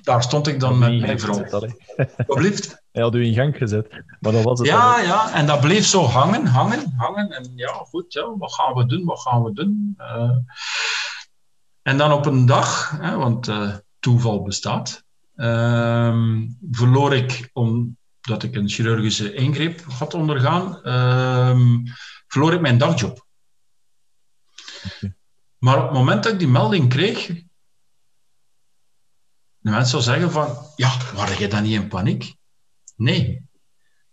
Daar 0.03 0.23
stond 0.23 0.47
ik 0.47 0.59
dan 0.59 0.79
met 0.79 0.99
mijn 0.99 1.19
vrouw. 1.19 1.45
Alsjeblieft. 2.27 2.83
Hij 2.91 3.03
had 3.03 3.15
u 3.15 3.25
in 3.25 3.33
gang 3.33 3.57
gezet. 3.57 4.03
Maar 4.19 4.31
dan 4.31 4.43
was 4.43 4.59
het 4.59 4.67
ja, 4.67 4.99
ja, 4.99 5.33
en 5.33 5.45
dat 5.45 5.61
bleef 5.61 5.85
zo 5.85 6.03
hangen, 6.03 6.45
hangen, 6.45 6.93
hangen. 6.97 7.31
En 7.31 7.51
ja, 7.55 7.71
goed, 7.73 8.13
ja, 8.13 8.37
wat 8.37 8.53
gaan 8.53 8.73
we 8.73 8.85
doen, 8.85 9.05
wat 9.05 9.19
gaan 9.19 9.43
we 9.43 9.53
doen? 9.53 9.95
Uh, 9.97 10.37
en 11.81 11.97
dan 11.97 12.11
op 12.11 12.25
een 12.25 12.45
dag, 12.45 12.97
hè, 13.01 13.15
want 13.15 13.47
uh, 13.47 13.75
toeval 13.99 14.41
bestaat, 14.41 15.03
uh, 15.35 16.41
verloor 16.71 17.15
ik, 17.15 17.49
omdat 18.25 18.43
ik 18.43 18.55
een 18.55 18.69
chirurgische 18.69 19.33
ingreep 19.33 19.81
had 19.81 20.13
ondergaan, 20.13 20.83
ehm, 20.83 21.85
verloor 22.27 22.53
ik 22.53 22.61
mijn 22.61 22.77
dagjob. 22.77 23.25
Okay. 24.85 25.15
Maar 25.57 25.77
op 25.77 25.83
het 25.83 25.93
moment 25.93 26.23
dat 26.23 26.33
ik 26.33 26.39
die 26.39 26.47
melding 26.47 26.89
kreeg, 26.89 27.27
de 29.57 29.71
mensen 29.71 30.01
zou 30.01 30.03
zeggen 30.03 30.31
van, 30.31 30.57
ja, 30.75 31.13
waren 31.13 31.39
je 31.39 31.47
dan 31.47 31.63
niet 31.63 31.81
in 31.81 31.87
paniek? 31.87 32.35
Nee, 32.95 33.49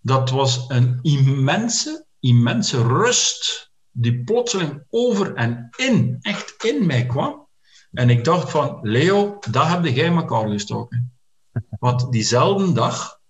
dat 0.00 0.30
was 0.30 0.64
een 0.68 0.98
immense, 1.02 2.06
immense 2.20 2.82
rust 2.82 3.70
die 3.90 4.24
plotseling 4.24 4.84
over 4.90 5.34
en 5.34 5.68
in, 5.76 6.18
echt 6.20 6.64
in 6.64 6.86
mij 6.86 7.06
kwam. 7.06 7.48
En 7.92 8.10
ik 8.10 8.24
dacht 8.24 8.50
van, 8.50 8.78
Leo, 8.82 9.38
dat 9.50 9.66
heb 9.66 9.84
jij 9.84 10.14
elkaar 10.14 10.48
gestoken. 10.48 11.12
Want 11.78 12.12
diezelfde 12.12 12.72
dag 12.72 13.20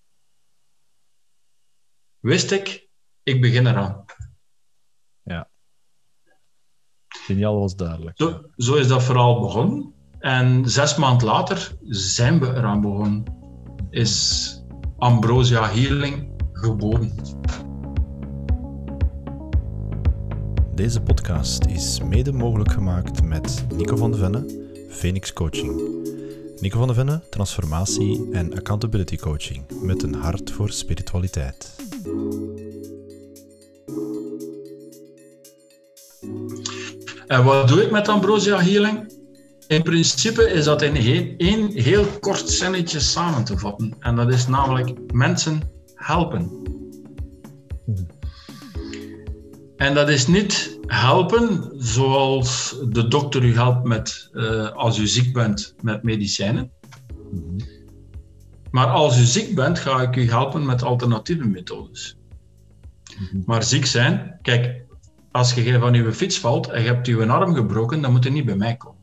wist 2.22 2.50
ik, 2.50 2.88
ik 3.22 3.40
begin 3.40 3.66
eraan. 3.66 4.04
Ja. 5.22 5.50
Geniaal 7.08 7.58
was 7.58 7.76
duidelijk. 7.76 8.18
Zo, 8.18 8.40
zo 8.56 8.74
is 8.74 8.88
dat 8.88 9.02
verhaal 9.02 9.40
begonnen. 9.40 9.94
En 10.18 10.70
zes 10.70 10.96
maanden 10.96 11.26
later 11.26 11.76
zijn 11.84 12.40
we 12.40 12.46
eraan 12.46 12.80
begonnen. 12.80 13.24
Is 13.90 14.62
Ambrosia 14.98 15.68
Healing 15.68 16.30
geboren. 16.52 17.14
Deze 20.74 21.02
podcast 21.02 21.64
is 21.64 22.00
mede 22.00 22.32
mogelijk 22.32 22.72
gemaakt 22.72 23.22
met 23.22 23.66
Nico 23.74 23.96
van 23.96 24.10
de 24.10 24.16
Venne, 24.16 24.70
Phoenix 24.88 25.32
Coaching. 25.32 26.00
Nico 26.60 26.78
van 26.78 26.88
de 26.88 26.94
Venne, 26.94 27.22
transformatie 27.30 28.28
en 28.32 28.54
accountability 28.54 29.16
coaching 29.16 29.64
met 29.82 30.02
een 30.02 30.14
hart 30.14 30.50
voor 30.50 30.70
spiritualiteit. 30.70 31.90
En 37.26 37.44
wat 37.44 37.68
doe 37.68 37.82
ik 37.82 37.90
met 37.90 38.08
Ambrosia 38.08 38.60
Healing? 38.60 39.12
In 39.66 39.82
principe 39.82 40.50
is 40.50 40.64
dat 40.64 40.82
in 40.82 40.96
één 41.36 41.72
heel 41.72 42.04
kort 42.20 42.48
zinnetje 42.48 43.00
samen 43.00 43.44
te 43.44 43.58
vatten. 43.58 43.96
En 44.00 44.16
dat 44.16 44.32
is 44.32 44.46
namelijk 44.46 45.12
mensen 45.12 45.60
helpen. 45.94 46.50
En 49.76 49.94
dat 49.94 50.08
is 50.08 50.26
niet 50.26 50.78
helpen 50.86 51.72
zoals 51.76 52.76
de 52.88 53.08
dokter 53.08 53.44
u 53.44 53.54
helpt 53.54 53.84
met, 53.84 54.28
uh, 54.32 54.72
als 54.72 54.98
u 54.98 55.06
ziek 55.06 55.32
bent 55.32 55.74
met 55.80 56.02
medicijnen. 56.02 56.72
Maar 58.72 58.86
als 58.86 59.18
u 59.18 59.24
ziek 59.24 59.54
bent, 59.54 59.78
ga 59.78 60.00
ik 60.00 60.16
u 60.16 60.30
helpen 60.30 60.66
met 60.66 60.82
alternatieve 60.82 61.46
methodes. 61.46 62.16
Maar 63.46 63.62
ziek 63.62 63.86
zijn, 63.86 64.38
kijk, 64.42 64.84
als 65.30 65.54
je 65.54 65.78
van 65.78 65.94
uw 65.94 66.12
fiets 66.12 66.38
valt 66.38 66.68
en 66.68 66.82
je 66.82 66.88
hebt 66.88 67.06
uw 67.06 67.30
arm 67.30 67.54
gebroken, 67.54 68.00
dan 68.00 68.12
moet 68.12 68.24
je 68.24 68.30
niet 68.30 68.44
bij 68.44 68.56
mij 68.56 68.76
komen. 68.76 69.00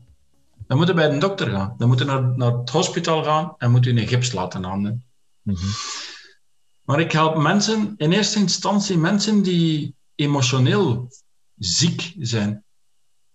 Dan 0.66 0.78
moet 0.78 0.86
je 0.86 0.94
bij 0.94 1.10
een 1.10 1.18
dokter 1.18 1.50
gaan. 1.50 1.74
Dan 1.78 1.88
moet 1.88 1.98
je 1.98 2.04
naar, 2.04 2.36
naar 2.36 2.52
het 2.52 2.70
hospitaal 2.70 3.24
gaan 3.24 3.54
en 3.58 3.70
moet 3.70 3.84
je 3.84 3.90
een 3.90 4.08
gips 4.08 4.32
laten 4.32 4.64
handen. 4.64 5.04
Mm 5.42 5.56
Maar 6.84 7.00
ik 7.00 7.12
help 7.12 7.36
mensen, 7.36 7.94
in 7.96 8.12
eerste 8.12 8.38
instantie 8.38 8.98
mensen 8.98 9.42
die 9.42 9.94
emotioneel 10.14 11.08
ziek 11.56 12.14
zijn, 12.18 12.64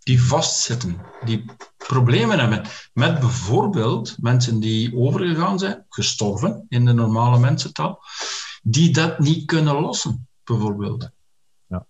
die 0.05 0.21
vastzitten, 0.23 1.01
die 1.23 1.45
problemen 1.77 2.39
hebben. 2.39 2.61
Met 2.93 3.19
bijvoorbeeld 3.19 4.15
mensen 4.19 4.59
die 4.59 4.95
overgegaan 4.95 5.59
zijn, 5.59 5.85
gestorven 5.89 6.65
in 6.69 6.85
de 6.85 6.93
normale 6.93 7.39
mensentaal, 7.39 8.03
die 8.63 8.93
dat 8.93 9.19
niet 9.19 9.45
kunnen 9.45 9.73
lossen, 9.81 10.27
bijvoorbeeld. 10.43 11.09
Ja. 11.67 11.85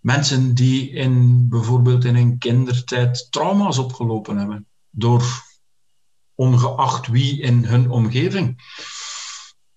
Mensen 0.00 0.54
die 0.54 0.90
in, 0.90 1.48
bijvoorbeeld 1.48 2.04
in 2.04 2.14
hun 2.14 2.38
kindertijd 2.38 3.26
trauma's 3.30 3.78
opgelopen 3.78 4.36
hebben, 4.36 4.66
door 4.90 5.24
ongeacht 6.34 7.06
wie 7.06 7.40
in 7.40 7.64
hun 7.64 7.90
omgeving. 7.90 8.62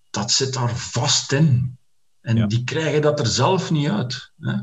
Dat 0.10 0.32
zit 0.32 0.54
daar 0.54 0.78
vast 0.78 1.32
in. 1.32 1.78
En 2.22 2.36
Ja. 2.36 2.48
die 2.48 2.64
krijgen 2.64 3.02
dat 3.02 3.20
er 3.20 3.28
zelf 3.28 3.72
niet 3.72 3.90
uit. 3.90 4.32
Hè? 4.40 4.54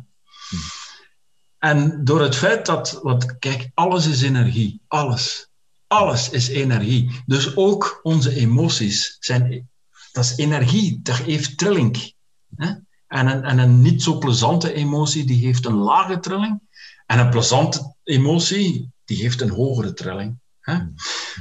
En 1.64 2.04
door 2.04 2.20
het 2.20 2.36
feit 2.36 2.66
dat, 2.66 2.98
want 3.02 3.38
kijk, 3.38 3.70
alles 3.74 4.06
is 4.06 4.22
energie. 4.22 4.80
Alles. 4.88 5.48
Alles 5.86 6.30
is 6.30 6.48
energie. 6.48 7.22
Dus 7.26 7.56
ook 7.56 8.00
onze 8.02 8.34
emoties 8.34 9.16
zijn, 9.20 9.68
dat 10.12 10.24
is 10.24 10.36
energie, 10.36 11.00
dat 11.02 11.16
heeft 11.16 11.58
trilling. 11.58 12.14
Hè? 12.56 12.66
En, 13.06 13.26
een, 13.26 13.44
en 13.44 13.58
een 13.58 13.82
niet 13.82 14.02
zo 14.02 14.18
plezante 14.18 14.72
emotie, 14.72 15.24
die 15.24 15.46
heeft 15.46 15.66
een 15.66 15.74
lage 15.74 16.18
trilling. 16.18 16.60
En 17.06 17.18
een 17.18 17.30
plezante 17.30 17.94
emotie, 18.02 18.90
die 19.04 19.22
heeft 19.22 19.40
een 19.40 19.50
hogere 19.50 19.92
trilling. 19.92 20.38
Hè? 20.60 20.78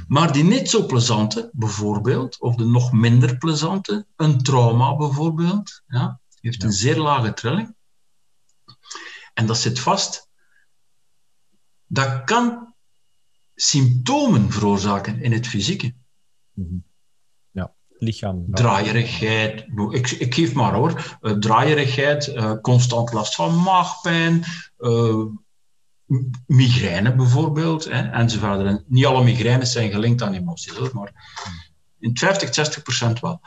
Maar 0.08 0.32
die 0.32 0.44
niet 0.44 0.70
zo 0.70 0.86
plezante, 0.86 1.50
bijvoorbeeld, 1.52 2.40
of 2.40 2.54
de 2.54 2.66
nog 2.66 2.92
minder 2.92 3.38
plezante, 3.38 4.06
een 4.16 4.42
trauma 4.42 4.96
bijvoorbeeld, 4.96 5.82
ja, 5.86 6.20
heeft 6.40 6.62
een 6.62 6.72
zeer 6.72 6.98
lage 6.98 7.34
trilling. 7.34 7.73
En 9.34 9.46
dat 9.46 9.58
zit 9.58 9.78
vast. 9.80 10.28
Dat 11.86 12.24
kan 12.24 12.74
symptomen 13.54 14.50
veroorzaken 14.52 15.22
in 15.22 15.32
het 15.32 15.46
fysieke. 15.46 15.94
Lichaam. 17.98 18.44
Draaierigheid, 18.50 19.66
ik, 19.90 20.10
ik 20.10 20.34
geef 20.34 20.54
maar 20.54 20.74
hoor, 20.74 21.16
Eh, 21.20 21.32
draaierigheid, 21.32 22.26
eh, 22.28 22.52
constant 22.62 23.12
last 23.12 23.34
van 23.34 23.62
maagpijn, 23.62 24.44
m- 26.06 26.30
migraine 26.46 27.14
bijvoorbeeld, 27.14 27.84
hè, 27.84 28.10
enzovoort. 28.10 28.66
En 28.66 28.84
niet 28.86 29.04
alle 29.06 29.24
migraines 29.24 29.72
zijn 29.72 29.90
gelinkt 29.90 30.22
aan 30.22 30.32
emoties, 30.34 30.72
hoor, 30.72 30.90
maar 30.94 31.12
in 31.98 32.16
50, 32.18 32.54
60 32.54 32.82
procent 32.82 33.20
wel. 33.20 33.40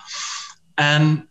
En 0.74 1.29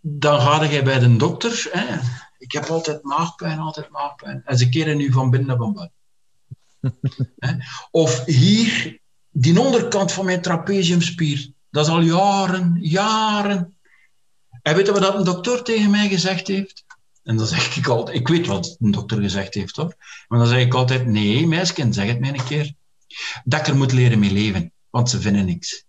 dan 0.00 0.40
ga 0.40 0.64
je 0.64 0.82
bij 0.82 0.98
de 0.98 1.16
dokter, 1.16 1.66
hè, 1.72 1.96
ik 2.38 2.52
heb 2.52 2.64
altijd 2.64 3.02
maagpijn, 3.02 3.58
altijd 3.58 3.90
maagpijn, 3.90 4.42
en 4.44 4.58
ze 4.58 4.68
keren 4.68 4.96
nu 4.96 5.12
van 5.12 5.30
binnen 5.30 5.48
naar 5.48 5.56
van 5.56 5.72
buiten. 5.72 5.96
Of 7.90 8.24
hier, 8.24 9.00
die 9.30 9.60
onderkant 9.60 10.12
van 10.12 10.24
mijn 10.24 10.42
trapeziumspier, 10.42 11.52
dat 11.70 11.86
is 11.86 11.92
al 11.92 12.00
jaren, 12.00 12.78
jaren. 12.80 13.76
En 14.62 14.76
weet 14.76 14.86
je 14.86 14.92
wat 14.92 15.14
een 15.14 15.24
dokter 15.24 15.62
tegen 15.62 15.90
mij 15.90 16.08
gezegd 16.08 16.46
heeft? 16.46 16.84
En 17.22 17.36
dan 17.36 17.46
zeg 17.46 17.76
ik 17.76 17.86
altijd, 17.86 18.16
ik 18.16 18.28
weet 18.28 18.46
wat 18.46 18.76
een 18.80 18.90
dokter 18.90 19.20
gezegd 19.20 19.54
heeft 19.54 19.76
hoor. 19.76 19.94
Maar 20.28 20.38
dan 20.38 20.48
zeg 20.48 20.60
ik 20.60 20.74
altijd, 20.74 21.06
nee 21.06 21.46
meisje, 21.46 21.92
zeg 21.92 22.06
het 22.06 22.20
mij 22.20 22.28
een 22.28 22.44
keer. 22.44 22.74
Dat 23.44 23.60
ik 23.60 23.66
er 23.66 23.76
moet 23.76 23.92
leren 23.92 24.18
mee 24.18 24.32
leven, 24.32 24.72
want 24.90 25.10
ze 25.10 25.20
vinden 25.20 25.44
niks. 25.44 25.84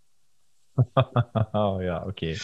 Oh 1.51 1.81
ja, 1.81 2.03
oké. 2.05 2.35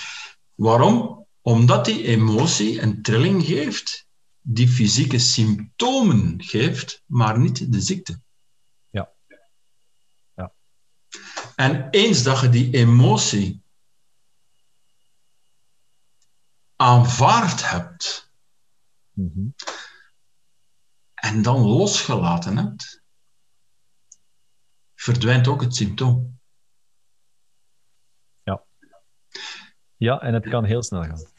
Waarom? 0.55 1.24
Omdat 1.45 1.85
die 1.85 2.03
emotie 2.03 2.81
een 2.81 3.01
trilling 3.01 3.45
geeft, 3.45 4.07
die 4.41 4.67
fysieke 4.67 5.19
symptomen 5.19 6.43
geeft, 6.43 7.03
maar 7.05 7.39
niet 7.39 7.71
de 7.71 7.81
ziekte. 7.81 8.21
Ja. 8.89 9.13
Ja. 10.35 10.53
En 11.55 11.89
eens 11.89 12.23
dat 12.23 12.39
je 12.41 12.49
die 12.49 12.73
emotie 12.73 13.63
aanvaard 16.75 17.69
hebt 17.69 18.33
Mhm. 19.11 19.47
en 21.13 21.41
dan 21.41 21.59
losgelaten 21.59 22.57
hebt, 22.57 23.03
verdwijnt 24.95 25.47
ook 25.47 25.61
het 25.61 25.75
symptoom. 25.75 26.39
Ja, 29.97 30.21
en 30.21 30.33
het 30.33 30.49
kan 30.49 30.63
heel 30.63 30.83
snel 30.83 31.03
gaan. 31.03 31.34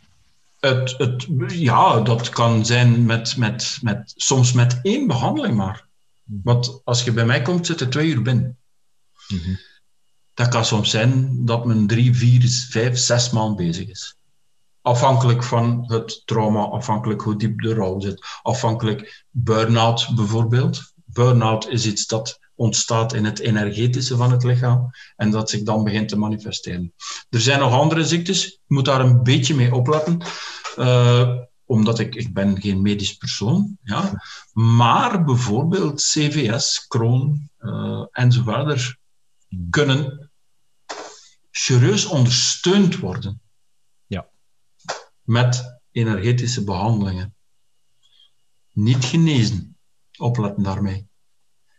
Het, 0.66 0.94
het, 0.98 1.26
ja, 1.48 2.00
dat 2.00 2.29
kan 2.29 2.66
zijn 2.66 3.05
met, 3.05 3.37
met, 3.37 3.79
met, 3.83 4.12
soms 4.16 4.52
met 4.52 4.79
één 4.83 5.07
behandeling 5.07 5.57
maar. 5.57 5.87
Want 6.24 6.81
als 6.85 7.05
je 7.05 7.12
bij 7.12 7.26
mij 7.26 7.42
komt, 7.42 7.66
zit 7.66 7.81
er 7.81 7.90
twee 7.90 8.09
uur 8.09 8.22
binnen. 8.22 8.59
Mhm. 9.29 9.55
Dat 10.35 10.48
kan 10.48 10.64
soms 10.64 10.90
zijn 10.90 11.44
dat 11.44 11.64
men 11.66 11.87
drie, 11.87 12.14
vier, 12.14 12.48
vijf, 12.70 12.98
zes 12.98 13.31
maanden 13.31 13.66
bezig 13.66 13.88
is. 13.88 14.16
Afhankelijk 14.83 15.42
van 15.42 15.85
het 15.87 16.22
trauma, 16.24 16.61
afhankelijk 16.64 17.22
hoe 17.22 17.37
diep 17.37 17.61
de 17.61 17.74
rouw 17.74 18.00
zit. 18.00 18.26
Afhankelijk 18.42 19.24
burn-out 19.31 20.09
bijvoorbeeld. 20.14 20.92
Burn-out 21.05 21.68
is 21.68 21.87
iets 21.87 22.07
dat 22.07 22.38
ontstaat 22.57 23.14
in 23.14 23.25
het 23.25 23.38
energetische 23.38 24.16
van 24.16 24.33
het 24.33 24.45
lichaam 24.45 24.90
en 25.16 25.31
dat 25.31 25.51
zich 25.51 25.62
dan 25.62 25.85
begint 25.85 26.09
te 26.09 26.19
manifesteren. 26.19 26.95
Er 27.31 27.40
zijn 27.40 27.61
nog 27.61 27.73
andere 27.73 28.05
ziektes, 28.05 28.45
je 28.45 28.75
moet 28.75 28.85
daar 28.85 29.01
een 29.01 29.23
beetje 29.23 29.55
mee 29.55 29.75
opletten, 29.75 30.21
eh, 30.77 31.38
omdat 31.64 31.99
ik, 31.99 32.14
ik 32.14 32.35
ben 32.35 32.61
geen 32.61 32.83
medisch 32.83 33.16
persoon, 33.16 33.79
ja. 33.83 34.23
maar 34.53 35.25
bijvoorbeeld 35.25 36.03
CVS, 36.03 36.87
Crohn 36.88 37.51
eh, 37.59 38.05
enzovoort 38.11 38.97
kunnen 39.71 40.31
serieus 41.51 42.07
ondersteund 42.07 42.99
worden 42.99 43.40
Ja. 44.07 44.29
met 45.23 45.81
energetische 45.90 46.64
behandelingen. 46.64 47.35
Niet 48.73 49.05
genezen, 49.05 49.77
opletten 50.19 50.62
daarmee. 50.62 51.09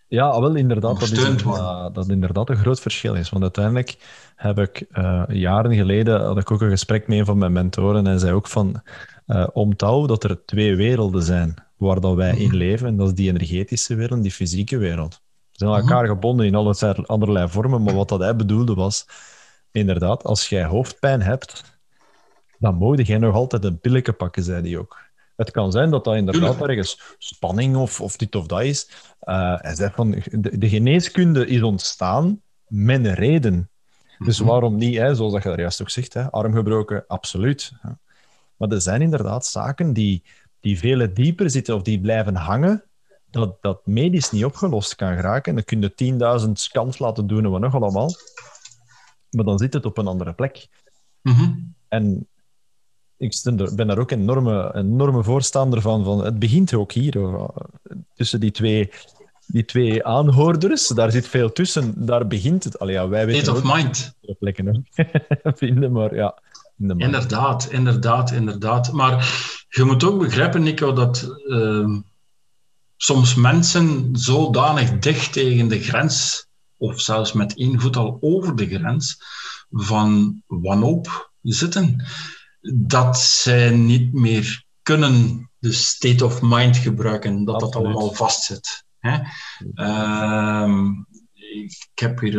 Ja, 0.08 0.42
wel 0.42 0.56
inderdaad. 0.56 1.00
Dat 1.00 1.12
is, 1.12 1.44
uh, 1.44 1.88
dat 1.94 2.10
inderdaad 2.10 2.50
een 2.50 2.58
groot 2.58 2.80
verschil 2.80 3.14
is. 3.14 3.30
Want 3.30 3.44
uiteindelijk 3.44 3.98
heb 4.36 4.60
ik 4.60 4.86
uh, 4.92 5.24
jaren 5.28 5.76
geleden 5.76 6.22
had 6.22 6.38
ik 6.38 6.52
ook 6.52 6.62
een 6.62 6.70
gesprek 6.70 7.08
met 7.08 7.18
een 7.18 7.26
van 7.26 7.38
mijn 7.38 7.52
mentoren. 7.52 8.08
En 8.08 8.20
zei 8.20 8.34
ook 8.34 8.48
van 8.48 8.82
uh, 9.28 10.06
dat 10.08 10.24
er 10.24 10.46
twee 10.46 10.76
werelden 10.76 11.24
zijn 11.24 11.56
waar 11.78 12.00
dat 12.00 12.16
wij 12.16 12.38
in 12.38 12.56
leven. 12.56 12.88
En 12.88 12.98
dat 12.98 13.08
is 13.08 13.14
die 13.14 13.30
energetische 13.30 13.96
wereld 13.96 14.18
en 14.18 14.22
die 14.22 14.32
fysieke 14.32 14.78
wereld. 14.78 15.14
Ze 15.14 15.20
zijn 15.52 15.72
aan 15.72 15.80
elkaar 15.80 16.08
gebonden 16.08 16.46
in 16.46 16.56
allerlei, 16.56 17.04
allerlei 17.06 17.50
vormen. 17.50 17.84
Maar 17.84 17.96
wat 17.96 18.10
dat 18.10 18.20
hij 18.20 18.36
bedoelde 18.36 18.74
was, 18.74 19.08
inderdaad, 19.72 20.24
als 20.24 20.50
jij 20.50 20.66
hoofdpijn 20.66 21.22
hebt, 21.22 21.80
dan 22.60 22.76
mogen 22.76 23.04
jij 23.04 23.18
nog 23.18 23.36
altijd 23.36 23.64
een 23.64 23.80
pilletje 23.80 24.14
pakken, 24.14 24.44
zei 24.44 24.70
hij 24.70 24.78
ook. 24.78 25.07
Het 25.38 25.52
kan 25.52 25.72
zijn 25.72 25.90
dat 25.90 26.04
dat 26.04 26.16
inderdaad 26.16 26.62
ergens 26.62 27.16
spanning 27.18 27.76
of, 27.76 28.02
of 28.02 28.16
dit 28.16 28.36
of 28.36 28.46
dat 28.46 28.62
is. 28.62 28.90
Uh, 29.24 29.56
hij 29.62 29.76
zegt 29.76 29.96
van, 29.96 30.12
de, 30.12 30.58
de, 30.58 30.70
geneeskunde 30.70 31.48
is 31.48 31.62
ontstaan 31.62 32.42
met 32.68 33.06
een 33.06 33.14
reden. 33.14 33.70
Dus 34.18 34.40
Mhm. 34.40 34.50
waarom 34.50 34.76
niet, 34.76 34.98
hè, 34.98 35.16
zoals 35.16 35.34
dat 35.34 35.44
je 35.44 35.50
daar 35.50 35.60
juist 35.60 35.82
ook 35.82 35.90
zegt, 35.90 36.14
hè, 36.14 36.32
arm 36.32 36.54
gebroken, 36.54 37.04
absoluut. 37.08 37.72
Maar 38.58 38.70
er 38.70 38.82
zijn 38.82 39.02
inderdaad 39.02 39.46
zaken 39.46 39.94
die, 39.94 40.24
die 40.60 40.80
veel 40.80 41.14
dieper 41.14 41.50
zitten 41.50 41.76
of 41.76 41.82
die 41.82 42.02
blijven 42.02 42.36
hangen, 42.36 42.84
dat, 43.30 43.58
dat 43.62 43.86
medisch 43.86 44.32
niet 44.32 44.46
opgelost 44.46 44.96
kan 44.96 45.16
geraken. 45.16 45.56
Dan 45.56 45.64
kun 45.64 45.82
je 45.82 45.96
10.000 46.46 46.52
scans 46.52 47.00
laten 47.00 47.28
doen 47.28 47.44
en 47.44 47.52
wat 47.52 47.62
nog 47.62 47.76
allemaal. 47.76 48.12
Maar 49.30 49.46
dan 49.46 49.58
zit 49.58 49.74
het 49.74 49.86
op 49.86 49.98
een 49.98 50.08
andere 50.08 50.34
plek. 50.34 50.68
Mm-hmm. 51.22 51.76
En 51.88 52.28
ik 53.18 53.42
ben 53.76 53.88
daar 53.88 53.98
ook 53.98 54.12
een 54.12 54.22
enorme, 54.22 54.76
enorme 54.76 55.24
voorstander 55.24 55.82
van, 55.82 56.04
van. 56.04 56.26
Het 56.26 56.40
begint 56.40 56.74
ook 56.74 56.92
hier, 56.92 57.20
tussen 58.16 58.40
die 58.40 58.52
twee, 58.52 58.90
die 59.46 59.66
twee 59.66 60.06
aanhoorders. 60.06 60.88
Daar 60.88 61.12
zit 61.12 61.28
veel 61.28 61.52
tussen. 61.52 62.06
Daar 62.06 62.28
begint 62.28 62.64
het. 62.64 62.80
Allee, 62.80 62.94
ja, 62.94 63.08
wij 63.08 63.26
weten 63.26 63.42
State 63.42 63.58
of 63.58 63.74
mind. 63.74 64.16
plekken 64.40 64.86
vinden, 65.44 65.92
maar 65.92 66.16
ja. 66.16 66.42
In 66.78 67.00
inderdaad, 67.00 67.72
inderdaad, 67.72 68.32
inderdaad. 68.32 68.92
Maar 68.92 69.16
je 69.70 69.84
moet 69.84 70.04
ook 70.04 70.20
begrijpen, 70.20 70.64
Nico, 70.64 70.94
dat 70.94 71.38
uh, 71.48 71.98
soms 72.98 73.36
mensen 73.36 74.10
zodanig 74.12 75.00
dicht 75.00 75.34
tegen 75.34 75.68
de 75.68 75.80
grens, 75.80 76.48
of 76.78 77.02
zelfs 77.02 77.34
met 77.34 77.58
één 77.58 77.80
voet 77.80 77.96
al 77.96 78.18
over 78.22 78.56
de 78.56 78.68
grens, 78.68 79.22
van 79.70 80.42
wanhoop 80.48 81.32
zitten 81.42 82.06
dat 82.62 83.20
zij 83.20 83.70
niet 83.70 84.14
meer 84.14 84.66
kunnen 84.82 85.50
de 85.60 85.72
state 85.72 86.26
of 86.26 86.42
mind 86.42 86.78
gebruiken, 86.78 87.46
dat 87.46 87.60
dat 87.60 87.76
allemaal 87.76 88.14
vastzit. 88.14 88.86
Hè? 89.00 89.20
Uh, 89.74 90.90
ik 91.36 91.90
heb 91.94 92.20
hier 92.20 92.32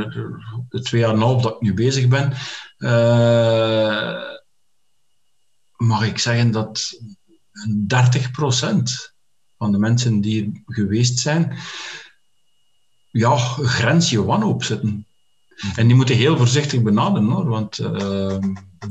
de 0.68 0.81
twee 0.81 1.00
jaar 1.00 1.11
en 1.11 1.16
een 1.16 1.22
half 1.22 1.42
dat 1.42 1.54
ik 1.54 1.61
nu 1.61 1.74
bezig 1.74 2.09
ben, 2.09 2.33
uh, 2.78 4.22
mag 5.76 6.07
ik 6.07 6.18
zeggen 6.18 6.50
dat 6.50 7.00
30% 7.68 9.16
van 9.59 9.72
de 9.72 9.78
mensen 9.78 10.20
die 10.20 10.44
er 10.44 10.74
geweest 10.74 11.18
zijn, 11.18 11.59
ja, 13.11 13.37
grensje 13.37 14.24
wanhoop 14.24 14.64
zitten. 14.64 15.08
En 15.75 15.87
die 15.87 15.97
moeten 15.97 16.16
heel 16.16 16.37
voorzichtig 16.37 16.83
benaderen, 16.83 17.29
hoor, 17.29 17.49
want 17.49 17.79
uh, 17.79 18.38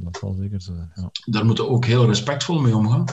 dat 0.02 0.18
zal 0.20 0.36
zeker 0.40 0.62
zo 0.62 0.74
zijn. 0.74 0.92
Ja. 0.96 1.10
daar 1.26 1.46
moeten 1.46 1.70
ook 1.70 1.86
heel 1.86 2.06
respectvol 2.06 2.60
mee 2.60 2.76
omgaan. 2.76 3.06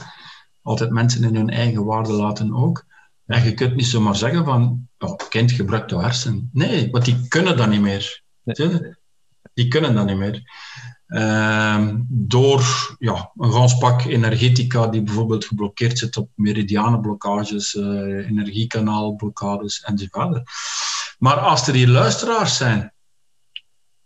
Altijd 0.63 0.91
mensen 0.91 1.25
in 1.25 1.35
hun 1.35 1.51
eigen 1.51 1.85
waarde 1.85 2.13
laten 2.13 2.55
ook. 2.55 2.85
En 3.27 3.45
je 3.45 3.55
kunt 3.55 3.75
niet 3.75 3.87
zomaar 3.87 4.17
zeggen 4.17 4.45
van, 4.45 4.89
oh, 4.99 5.17
kind 5.29 5.53
gebruikt 5.53 5.91
de 5.91 5.99
hersenen. 5.99 6.51
Nee, 6.53 6.91
want 6.91 7.05
die 7.05 7.29
kunnen 7.29 7.57
dat 7.57 7.69
niet 7.69 7.81
meer. 7.81 8.23
Nee. 8.43 8.95
Die 9.55 9.69
kunnen 9.69 9.95
dat 9.95 10.07
niet 10.07 10.17
meer. 10.17 10.43
Ehm, 11.07 12.01
door 12.09 12.95
ja, 12.99 13.31
een 13.37 13.53
gans 13.53 13.79
pak 13.79 14.05
energetica 14.05 14.87
die 14.87 15.03
bijvoorbeeld 15.03 15.45
geblokkeerd 15.45 15.99
zit 15.99 16.17
op 16.17 16.31
meridianenblokkages, 16.35 17.75
uh, 17.75 18.29
energiekanaalblokkades 18.29 19.81
enzovoort. 19.81 20.43
Maar 21.19 21.37
als 21.37 21.69
er 21.69 21.75
hier 21.75 21.89
luisteraars 21.89 22.57
zijn, 22.57 22.94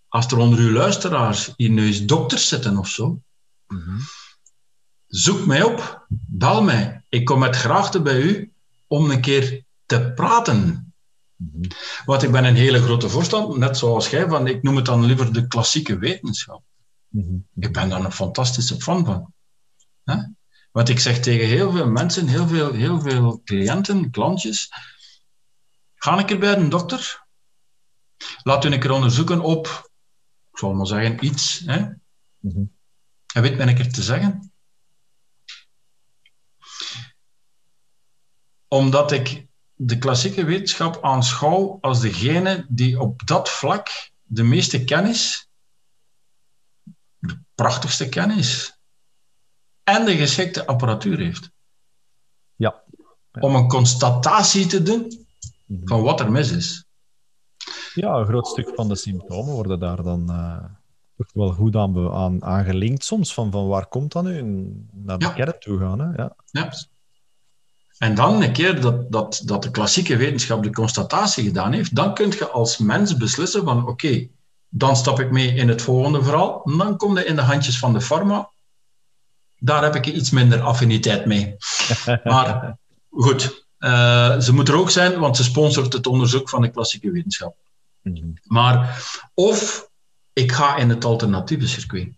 als 0.09 0.27
er 0.27 0.39
onder 0.39 0.59
uw 0.59 0.73
luisteraars 0.73 1.53
hier 1.57 1.71
nu 1.71 2.05
dokters 2.05 2.49
zitten 2.49 2.77
of 2.79 2.89
zo, 2.89 3.21
Mhm. 3.67 3.99
zoek 5.07 5.47
mij 5.47 5.63
op, 5.63 6.07
bel 6.09 6.63
mij. 6.63 7.05
Ik 7.09 7.25
kom 7.25 7.39
met 7.39 7.57
graagte 7.57 8.03
bij 8.03 8.21
u 8.21 8.53
om 8.87 9.11
een 9.11 9.21
keer 9.21 9.65
te 9.87 10.13
praten. 10.15 10.93
Mhm. 11.37 11.71
Want 12.05 12.23
ik 12.23 12.31
ben 12.31 12.45
een 12.45 12.57
hele 12.57 12.83
grote 12.83 13.09
voorstander, 13.09 13.59
net 13.59 13.79
zoals 13.79 14.11
jij, 14.11 14.29
van 14.29 14.47
ik 14.47 14.63
noem 14.63 14.77
het 14.77 14.85
dan 14.85 15.05
liever 15.05 15.33
de 15.33 15.47
klassieke 15.47 15.99
wetenschap. 15.99 16.63
Mhm. 17.09 17.35
Ik 17.55 17.73
ben 17.73 17.89
daar 17.89 18.05
een 18.05 18.13
fantastische 18.13 18.81
fan 18.81 19.05
van. 19.05 19.33
Want 20.73 20.89
ik 20.89 20.99
zeg 21.01 21.21
tegen 21.21 21.47
heel 21.47 21.73
veel 21.73 21.89
mensen, 21.89 22.27
heel 22.27 22.49
veel, 22.49 22.73
heel 22.73 23.01
veel 23.01 23.41
cliënten, 23.45 24.11
klantjes, 24.11 24.71
ga 25.95 26.19
een 26.19 26.27
keer 26.27 26.39
bij 26.39 26.57
een 26.57 26.69
dokter. 26.69 27.27
Laat 28.43 28.65
u 28.65 28.73
een 28.73 28.81
keer 28.81 28.91
onderzoeken 28.91 29.41
op, 29.41 29.88
ik 30.59 30.65
zal 30.65 30.75
maar 30.75 30.87
zeggen, 30.87 31.25
iets. 31.25 31.59
Hè? 31.59 31.89
Mhm. 32.39 32.65
En 33.35 33.43
weet 33.43 33.57
men 33.57 33.69
een 33.69 33.75
keer 33.75 33.93
te 33.93 34.03
zeggen? 34.03 34.53
Omdat 38.69 39.13
ik 39.13 39.47
de 39.75 39.99
klassieke 39.99 40.45
wetenschap 40.45 41.05
aanschouw 41.05 41.79
als 41.81 42.01
degene 42.01 42.67
die 42.69 43.01
op 43.01 43.27
dat 43.27 43.49
vlak 43.49 44.11
de 44.23 44.43
meeste 44.43 44.85
kennis, 44.85 45.49
de 47.19 47.41
prachtigste 47.55 48.09
kennis 48.09 48.79
en 49.83 50.05
de 50.05 50.17
geschikte 50.17 50.67
apparatuur 50.67 51.19
heeft. 51.19 51.51
Ja. 52.57 52.85
Om 53.41 53.55
een 53.55 53.69
constatatie 53.69 54.67
te 54.67 54.83
doen 54.83 55.27
Mhm. 55.67 55.87
van 55.87 56.03
wat 56.03 56.21
er 56.21 56.31
mis 56.31 56.51
is. 56.51 56.88
Ja, 57.95 58.15
een 58.15 58.27
groot 58.27 58.47
stuk 58.47 58.71
van 58.75 58.89
de 58.89 58.97
symptomen 58.97 59.55
worden 59.55 59.81
daar 59.81 60.03
dan 60.03 60.31
eh, 60.31 60.65
toch 61.17 61.33
wel 61.33 61.53
goed 61.53 61.77
aan, 61.77 62.11
aan, 62.13 62.45
aan 62.45 62.65
gelinkt 62.65 63.05
soms. 63.05 63.35
Van, 63.35 63.51
van 63.51 63.67
waar 63.69 63.87
komt 63.87 64.13
dat 64.13 64.25
nu? 64.25 64.43
Naar 64.93 65.19
de 65.19 65.25
Ja. 65.25 65.31
kern 65.33 65.59
toe 65.59 65.79
gaan. 65.79 65.99
Hè? 65.99 66.23
Ja. 66.23 66.37
Ja. 66.51 66.73
En 67.99 68.15
dan 68.15 68.43
een 68.43 68.53
keer 68.53 68.81
dat, 68.81 69.13
dat, 69.13 69.43
dat 69.45 69.63
de 69.63 69.71
klassieke 69.71 70.17
wetenschap 70.17 70.63
de 70.63 70.71
constatatie 70.73 71.45
gedaan 71.45 71.73
heeft, 71.73 71.95
dan 71.95 72.15
kun 72.15 72.31
je 72.31 72.49
als 72.49 72.79
mens 72.79 73.17
beslissen 73.17 73.65
van 73.65 73.87
oké, 73.89 74.29
dan 74.69 74.97
stap 74.97 75.21
ik 75.21 75.31
mee 75.31 75.55
in 75.55 75.69
het 75.69 75.83
volgende 75.83 76.23
verhaal. 76.23 76.63
Dan 76.77 76.97
kom 76.97 77.19
je 77.19 77.25
in 77.25 77.37
de 77.37 77.43
handjes 77.43 77.79
van 77.79 77.93
de 77.93 78.01
pharma. 78.01 78.51
Daar 79.57 79.83
heb 79.83 79.95
ik 79.95 80.07
iets 80.07 80.31
minder 80.31 80.61
affiniteit 80.61 81.27
mee. 81.27 81.57
Maar 82.25 82.79
goed, 83.11 83.68
eh, 83.79 84.39
ze 84.39 84.55
moet 84.55 84.69
er 84.69 84.77
ook 84.77 84.91
zijn, 84.91 85.19
want 85.19 85.37
ze 85.37 85.45
sponsort 85.45 85.93
het 85.93 86.07
onderzoek 86.07 86.49
van 86.49 86.63
de 86.63 86.71
klassieke 86.71 87.11
wetenschap. 87.11 87.57
Mhm. 88.03 88.27
Maar 88.45 89.05
of 89.35 89.89
ik 90.33 90.53
ga 90.53 90.77
in 90.77 90.89
het 90.89 91.05
alternatieve 91.05 91.69
circuit. 91.69 92.09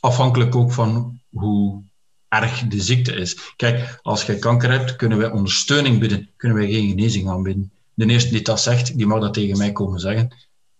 Afhankelijk 0.00 0.54
ook 0.54 0.72
van 0.72 1.20
hoe 1.30 1.82
erg 2.28 2.60
de 2.60 2.80
ziekte 2.80 3.12
is. 3.12 3.52
Kijk, 3.56 3.98
als 4.02 4.24
je 4.24 4.38
kanker 4.38 4.70
hebt, 4.70 4.96
kunnen 4.96 5.18
wij 5.18 5.30
ondersteuning 5.30 5.98
bieden, 5.98 6.30
kunnen 6.36 6.58
wij 6.58 6.70
geen 6.70 6.88
genezing 6.88 7.28
aanbieden. 7.28 7.72
De 7.94 8.06
eerste 8.06 8.30
die 8.30 8.42
dat 8.42 8.60
zegt, 8.60 8.96
die 8.96 9.06
mag 9.06 9.20
dat 9.20 9.34
tegen 9.34 9.58
mij 9.58 9.72
komen 9.72 10.00
zeggen. 10.00 10.34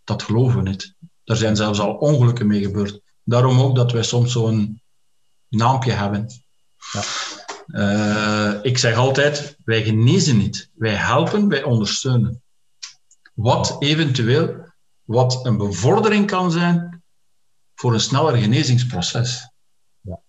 Dat 0.04 0.22
geloven 0.22 0.62
we 0.62 0.68
niet. 0.68 0.94
Er 1.24 1.36
zijn 1.36 1.56
zelfs 1.56 1.78
al 1.78 1.94
ongelukken 1.94 2.46
mee 2.46 2.62
gebeurd. 2.62 3.00
Daarom 3.22 3.60
ook 3.60 3.76
dat 3.76 3.92
wij 3.92 4.02
soms 4.02 4.32
zo'n 4.32 4.80
naampje 5.48 5.92
hebben. 5.92 6.26
Ja. 6.92 7.02
Eh, 7.66 8.54
ik 8.62 8.78
zeg 8.78 8.96
altijd, 8.96 9.56
wij 9.64 9.82
genezen 9.82 10.36
niet. 10.36 10.70
Wij 10.74 10.94
helpen, 10.94 11.48
wij 11.48 11.62
ondersteunen. 11.62 12.42
Wat 13.34 13.76
eventueel 13.78 14.64
wat 15.04 15.46
een 15.46 15.56
bevordering 15.56 16.26
kan 16.26 16.50
zijn 16.50 17.02
voor 17.74 17.92
een 17.92 18.00
sneller 18.00 18.36
genezingsproces. 18.36 19.50
Ja. 20.00 20.20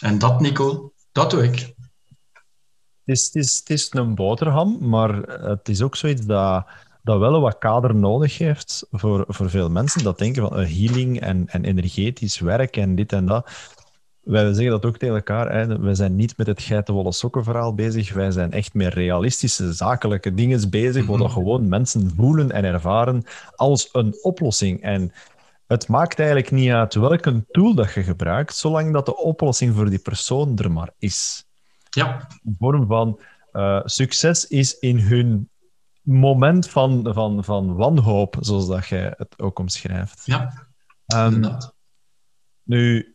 En 0.00 0.18
dat, 0.18 0.40
Nico, 0.40 0.92
dat 1.12 1.30
doe 1.30 1.42
ik. 1.42 1.74
Het 3.04 3.16
is, 3.16 3.24
het, 3.24 3.34
is, 3.34 3.58
het 3.58 3.70
is 3.70 3.88
een 3.90 4.14
boterham, 4.14 4.88
maar 4.88 5.14
het 5.22 5.68
is 5.68 5.82
ook 5.82 5.96
zoiets 5.96 6.26
dat, 6.26 6.66
dat 7.02 7.18
wel 7.18 7.40
wat 7.40 7.58
kader 7.58 7.94
nodig 7.94 8.38
heeft 8.38 8.86
voor, 8.90 9.24
voor 9.28 9.50
veel 9.50 9.70
mensen. 9.70 10.02
Dat 10.02 10.18
denken 10.18 10.48
van 10.48 10.58
eh, 10.58 10.68
healing 10.68 11.20
en, 11.20 11.48
en 11.48 11.64
energetisch 11.64 12.38
werk 12.38 12.76
en 12.76 12.94
dit 12.94 13.12
en 13.12 13.26
dat. 13.26 13.50
Wij 14.26 14.52
zeggen 14.52 14.70
dat 14.70 14.84
ook 14.86 14.96
tegen 14.98 15.14
elkaar. 15.14 15.52
Hè. 15.52 15.78
We 15.78 15.94
zijn 15.94 16.16
niet 16.16 16.36
met 16.36 16.46
het 16.46 16.62
geitenwolle 16.62 17.12
sokken 17.12 17.44
verhaal 17.44 17.74
bezig. 17.74 18.12
Wij 18.12 18.30
zijn 18.30 18.52
echt 18.52 18.74
met 18.74 18.94
realistische, 18.94 19.72
zakelijke 19.72 20.34
dingen 20.34 20.70
bezig, 20.70 21.06
wat 21.06 21.14
Mhm. 21.16 21.24
dat 21.24 21.32
gewoon 21.32 21.68
mensen 21.68 22.12
voelen 22.16 22.50
en 22.50 22.64
ervaren 22.64 23.24
als 23.54 23.88
een 23.92 24.18
oplossing. 24.22 24.82
En 24.82 25.12
het 25.66 25.88
maakt 25.88 26.18
eigenlijk 26.18 26.50
niet 26.50 26.70
uit 26.70 26.94
welke 26.94 27.44
tool 27.50 27.74
dat 27.74 27.92
je 27.92 28.02
gebruikt, 28.02 28.54
zolang 28.56 28.92
dat 28.92 29.06
de 29.06 29.16
oplossing 29.16 29.74
voor 29.74 29.90
die 29.90 29.98
persoon 29.98 30.58
er 30.58 30.72
maar 30.72 30.90
is 30.98 31.44
Ja, 31.90 32.26
een 32.44 32.56
vorm 32.58 32.86
van 32.86 33.20
eh, 33.52 33.80
succes 33.84 34.46
is 34.46 34.78
in 34.78 34.98
hun 34.98 35.48
moment 36.02 36.68
van, 36.68 37.10
van, 37.14 37.44
van 37.44 37.74
wanhoop, 37.74 38.36
zoals 38.40 38.66
dat 38.66 38.86
jij 38.86 39.14
het 39.16 39.34
ook 39.42 39.58
omschrijft. 39.58 40.22
ja, 40.24 40.66
inderdaad. 41.06 41.74
nu, 42.62 43.14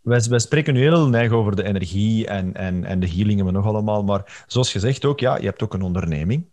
wij, 0.00 0.20
wij 0.28 0.38
spreken 0.38 0.74
nu 0.74 0.80
heel 0.80 1.08
neig 1.08 1.30
over 1.30 1.56
de 1.56 1.64
energie 1.64 2.26
en, 2.26 2.54
en, 2.54 2.84
en 2.84 3.00
de 3.00 3.08
healingen 3.08 3.46
en 3.46 3.52
nog 3.52 3.66
allemaal, 3.66 4.04
maar 4.04 4.44
zoals 4.46 4.70
gezegd 4.70 5.04
ook, 5.04 5.20
ja, 5.20 5.36
je 5.36 5.44
hebt 5.44 5.62
ook 5.62 5.74
een 5.74 5.82
onderneming. 5.82 6.44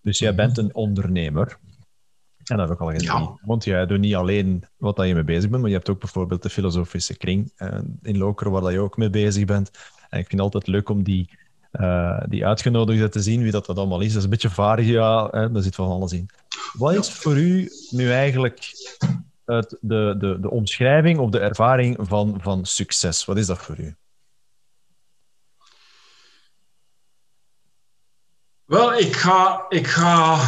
Dus 0.00 0.18
jij 0.18 0.34
bent 0.34 0.58
een 0.58 0.74
ondernemer. 0.74 1.58
En 2.44 2.56
dat 2.56 2.68
heb 2.68 2.76
ik 2.76 2.82
al 2.82 2.90
gezien. 2.90 3.08
Ja. 3.08 3.38
Want 3.42 3.64
jij 3.64 3.86
doet 3.86 3.98
niet 3.98 4.14
alleen 4.14 4.64
wat 4.76 4.96
dat 4.96 5.06
je 5.06 5.14
mee 5.14 5.24
bezig 5.24 5.50
bent, 5.50 5.60
maar 5.60 5.70
je 5.70 5.76
hebt 5.76 5.90
ook 5.90 6.00
bijvoorbeeld 6.00 6.42
de 6.42 6.50
filosofische 6.50 7.16
kring 7.16 7.52
eh, 7.56 7.78
in 8.02 8.18
Lokeren, 8.18 8.52
waar 8.52 8.72
je 8.72 8.80
ook 8.80 8.96
mee 8.96 9.10
bezig 9.10 9.44
bent. 9.44 9.70
En 10.08 10.18
ik 10.18 10.26
vind 10.28 10.30
het 10.30 10.40
altijd 10.40 10.66
leuk 10.66 10.88
om 10.88 11.02
die, 11.02 11.30
eh, 11.70 12.22
die 12.28 12.46
uitgenodigden 12.46 13.10
te 13.10 13.22
zien, 13.22 13.42
wie 13.42 13.50
dat, 13.50 13.66
dat 13.66 13.78
allemaal 13.78 14.00
is. 14.00 14.08
Dat 14.08 14.16
is 14.16 14.24
een 14.24 14.30
beetje 14.30 14.50
varig, 14.50 14.86
ja, 14.86 15.28
hè, 15.30 15.52
daar 15.52 15.62
zit 15.62 15.74
van 15.74 15.88
alles 15.88 16.12
in. 16.12 16.28
Wat 16.72 16.94
is 16.94 17.10
voor 17.10 17.38
u 17.38 17.70
nu 17.90 18.10
eigenlijk 18.10 18.70
het, 19.46 19.76
de, 19.80 20.14
de, 20.18 20.40
de 20.40 20.50
omschrijving 20.50 21.18
of 21.18 21.30
de 21.30 21.38
ervaring 21.38 21.96
van, 22.00 22.38
van 22.40 22.64
succes? 22.64 23.24
Wat 23.24 23.36
is 23.36 23.46
dat 23.46 23.58
voor 23.58 23.78
u? 23.78 23.96
Wel, 28.64 28.94
ik 28.94 29.16
ga. 29.16 29.64
Ik 29.68 29.86
ga 29.86 30.38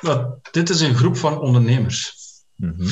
wel, 0.00 0.40
dit 0.50 0.68
is 0.68 0.80
een 0.80 0.94
groep 0.94 1.16
van 1.16 1.38
ondernemers. 1.38 2.14
Mhm. 2.54 2.88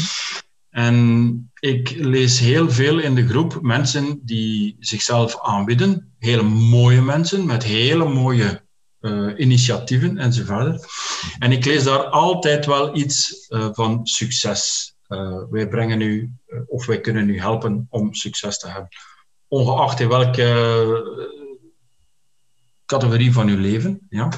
En 0.71 1.51
ik 1.61 1.91
lees 1.91 2.39
heel 2.39 2.71
veel 2.71 2.99
in 2.99 3.15
de 3.15 3.27
groep 3.27 3.59
mensen 3.63 4.21
die 4.23 4.77
zichzelf 4.79 5.41
aanbieden. 5.41 6.15
Hele 6.19 6.43
mooie 6.43 7.03
mensen 7.03 7.47
met 7.47 7.63
hele 7.63 8.09
mooie 8.09 8.66
initiatieven 9.37 10.19
enzovoort. 10.19 10.87
En 11.39 11.53
ik 11.53 11.65
lees 11.65 11.83
daar 11.83 12.05
altijd 12.05 12.67
wel 12.67 12.97
iets 12.97 13.47
eh, 13.49 13.69
van 13.73 14.07
succes. 14.07 14.95
Eh, 15.07 15.43
wij 15.51 15.69
brengen 15.69 16.01
u, 16.01 16.33
eh, 16.47 16.59
of 16.67 16.87
wij 16.87 17.01
kunnen 17.01 17.29
u 17.29 17.41
helpen 17.41 17.87
om 17.91 18.15
succes 18.15 18.59
te 18.59 18.69
hebben. 18.69 18.89
Ongeacht 19.49 20.01
in 20.01 20.09
welke 20.09 20.43
eh, 20.43 21.25
categorie 22.87 23.33
van 23.33 23.49
uw 23.49 23.59
leven. 23.59 24.07
Ja. 24.09 24.29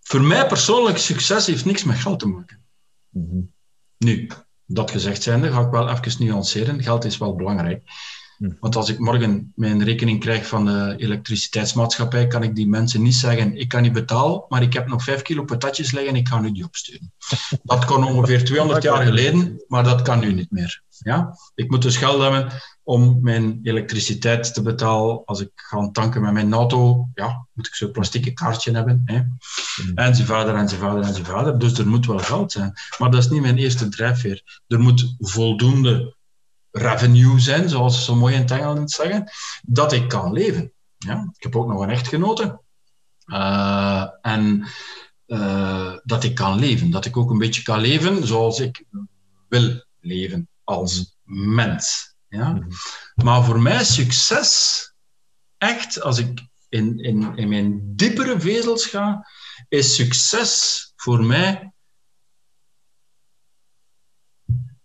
Voor 0.00 0.20
mij 0.20 0.46
persoonlijk, 0.46 0.98
succes 0.98 1.46
heeft 1.46 1.64
niks 1.64 1.84
met 1.84 1.96
geld 1.96 2.18
te 2.18 2.28
maken. 2.28 2.64
Mhm. 3.08 3.40
Nu, 3.98 4.30
dat 4.66 4.90
gezegd 4.90 5.22
zijnde, 5.22 5.52
ga 5.52 5.60
ik 5.60 5.70
wel 5.70 5.88
even 5.88 6.24
nuanceren. 6.24 6.82
Geld 6.82 7.04
is 7.04 7.18
wel 7.18 7.34
belangrijk. 7.34 7.82
Hm. 8.40 8.50
Want 8.60 8.76
als 8.76 8.88
ik 8.88 8.98
morgen 8.98 9.52
mijn 9.54 9.84
rekening 9.84 10.20
krijg 10.20 10.46
van 10.46 10.64
de 10.64 10.94
elektriciteitsmaatschappij, 10.96 12.26
kan 12.26 12.42
ik 12.42 12.54
die 12.54 12.68
mensen 12.68 13.02
niet 13.02 13.14
zeggen, 13.14 13.56
ik 13.56 13.68
kan 13.68 13.82
niet 13.82 13.92
betalen, 13.92 14.44
maar 14.48 14.62
ik 14.62 14.72
heb 14.72 14.88
nog 14.88 15.04
vijf 15.04 15.22
kilo 15.22 15.44
patatjes 15.44 15.92
liggen 15.92 16.10
en 16.10 16.16
ik 16.16 16.28
ga 16.28 16.40
nu 16.40 16.52
die 16.52 16.64
opsturen. 16.64 17.12
Dat 17.62 17.84
kon 17.84 18.04
ongeveer 18.04 18.44
200 18.44 18.82
jaar 18.82 19.04
geleden, 19.04 19.64
maar 19.68 19.84
dat 19.84 20.02
kan 20.02 20.18
nu 20.18 20.32
niet 20.32 20.50
meer. 20.50 20.82
Ja? 20.88 21.36
Ik 21.54 21.70
moet 21.70 21.82
dus 21.82 21.96
geld 21.96 22.22
hebben 22.22 22.52
om 22.82 23.18
mijn 23.22 23.60
elektriciteit 23.62 24.54
te 24.54 24.62
betalen. 24.62 25.24
Als 25.24 25.40
ik 25.40 25.50
ga 25.54 25.90
tanken 25.90 26.22
met 26.22 26.32
mijn 26.32 26.52
auto, 26.52 27.08
ja, 27.14 27.46
moet 27.52 27.66
ik 27.66 27.74
zo'n 27.74 27.90
plastieke 27.90 28.32
kaartje 28.32 28.72
hebben. 28.72 29.02
Hè? 29.04 29.20
Enzovoort, 29.94 30.48
enzovoort, 30.48 31.06
enzovoort. 31.06 31.60
Dus 31.60 31.78
er 31.78 31.86
moet 31.86 32.06
wel 32.06 32.18
geld 32.18 32.52
zijn. 32.52 32.72
Maar 32.98 33.10
dat 33.10 33.22
is 33.22 33.30
niet 33.30 33.40
mijn 33.40 33.58
eerste 33.58 33.88
drijfveer. 33.88 34.62
Er 34.66 34.80
moet 34.80 35.14
voldoende 35.18 36.14
revenue 36.70 37.40
zijn, 37.40 37.68
zoals 37.68 37.96
ze 37.96 38.02
zo 38.02 38.14
mooi 38.14 38.34
in 38.34 38.40
het 38.40 38.50
Engels 38.50 38.94
zeggen, 38.94 39.30
dat 39.62 39.92
ik 39.92 40.08
kan 40.08 40.32
leven. 40.32 40.72
Ja? 40.98 41.30
Ik 41.36 41.42
heb 41.42 41.56
ook 41.56 41.66
nog 41.66 41.80
een 41.80 41.90
echtgenote. 41.90 42.60
Uh, 43.26 44.06
en 44.22 44.66
uh, 45.26 45.96
dat 46.02 46.24
ik 46.24 46.34
kan 46.34 46.58
leven. 46.58 46.90
Dat 46.90 47.04
ik 47.04 47.16
ook 47.16 47.30
een 47.30 47.38
beetje 47.38 47.62
kan 47.62 47.80
leven 47.80 48.26
zoals 48.26 48.60
ik 48.60 48.84
wil 49.48 49.84
leven 50.00 50.48
als 50.64 51.16
mens. 51.24 52.14
Ja? 52.28 52.52
Mhm. 52.52 52.70
Maar 53.14 53.44
voor 53.44 53.60
mij 53.60 53.84
succes, 53.84 54.92
echt, 55.58 56.00
als 56.00 56.18
ik 56.18 56.48
in, 56.68 56.98
in, 56.98 57.36
in 57.36 57.48
mijn 57.48 57.96
diepere 57.96 58.40
vezels 58.40 58.86
ga, 58.86 59.26
is 59.68 59.94
succes 59.94 60.92
voor 60.96 61.24
mij 61.24 61.72